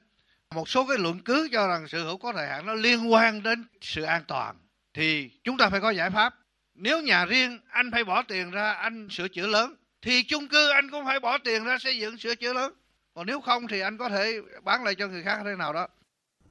Một 0.56 0.70
số 0.70 0.86
cái 0.88 0.98
luận 0.98 1.20
cứ 1.26 1.50
cho 1.52 1.68
rằng 1.68 1.88
sở 1.88 2.04
hữu 2.04 2.18
có 2.18 2.34
thời 2.34 2.48
hạn 2.48 2.66
nó 2.66 2.74
liên 2.74 3.12
quan 3.12 3.44
đến 3.44 3.66
sự 3.82 4.04
an 4.04 4.22
toàn, 4.28 4.56
thì 4.94 5.30
chúng 5.44 5.58
ta 5.58 5.70
phải 5.70 5.82
có 5.82 5.90
giải 5.90 6.10
pháp 6.10 6.36
nếu 6.76 7.02
nhà 7.02 7.26
riêng 7.26 7.60
anh 7.70 7.92
phải 7.92 8.04
bỏ 8.04 8.24
tiền 8.24 8.52
ra 8.52 8.72
anh 8.72 9.08
sửa 9.10 9.28
chữa 9.28 9.48
lớn 9.48 9.76
thì 10.02 10.24
chung 10.24 10.48
cư 10.48 10.70
anh 10.70 10.90
cũng 10.92 11.06
phải 11.06 11.20
bỏ 11.20 11.38
tiền 11.38 11.64
ra 11.64 11.78
xây 11.78 11.98
dựng 11.98 12.18
sửa 12.18 12.36
chữa 12.36 12.54
lớn 12.54 12.74
còn 13.14 13.28
nếu 13.28 13.42
không 13.42 13.68
thì 13.68 13.80
anh 13.80 13.98
có 13.98 14.10
thể 14.10 14.40
bán 14.64 14.84
lại 14.84 14.96
cho 14.96 15.08
người 15.08 15.24
khác 15.24 15.40
thế 15.46 15.56
nào 15.60 15.74
đó 15.74 15.88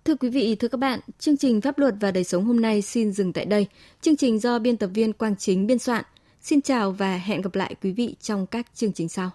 Thưa 0.05 0.15
quý 0.15 0.29
vị, 0.29 0.57
thưa 0.61 0.69
các 0.69 0.79
bạn, 0.79 1.01
chương 1.19 1.37
trình 1.37 1.61
Pháp 1.61 1.79
luật 1.79 1.95
và 2.01 2.11
đời 2.11 2.25
sống 2.25 2.45
hôm 2.45 2.61
nay 2.61 2.83
xin 2.83 3.13
dừng 3.13 3.33
tại 3.33 3.45
đây. 3.45 3.67
Chương 4.01 4.17
trình 4.17 4.39
do 4.39 4.59
biên 4.59 4.77
tập 4.77 4.91
viên 4.95 5.13
Quang 5.13 5.37
Chính 5.37 5.67
biên 5.67 5.79
soạn. 5.79 6.05
Xin 6.41 6.61
chào 6.61 6.91
và 6.91 7.17
hẹn 7.17 7.43
gặp 7.43 7.55
lại 7.55 7.75
quý 7.83 7.93
vị 7.93 8.17
trong 8.21 8.47
các 8.47 8.67
chương 8.75 8.93
trình 8.93 9.09
sau. 9.09 9.31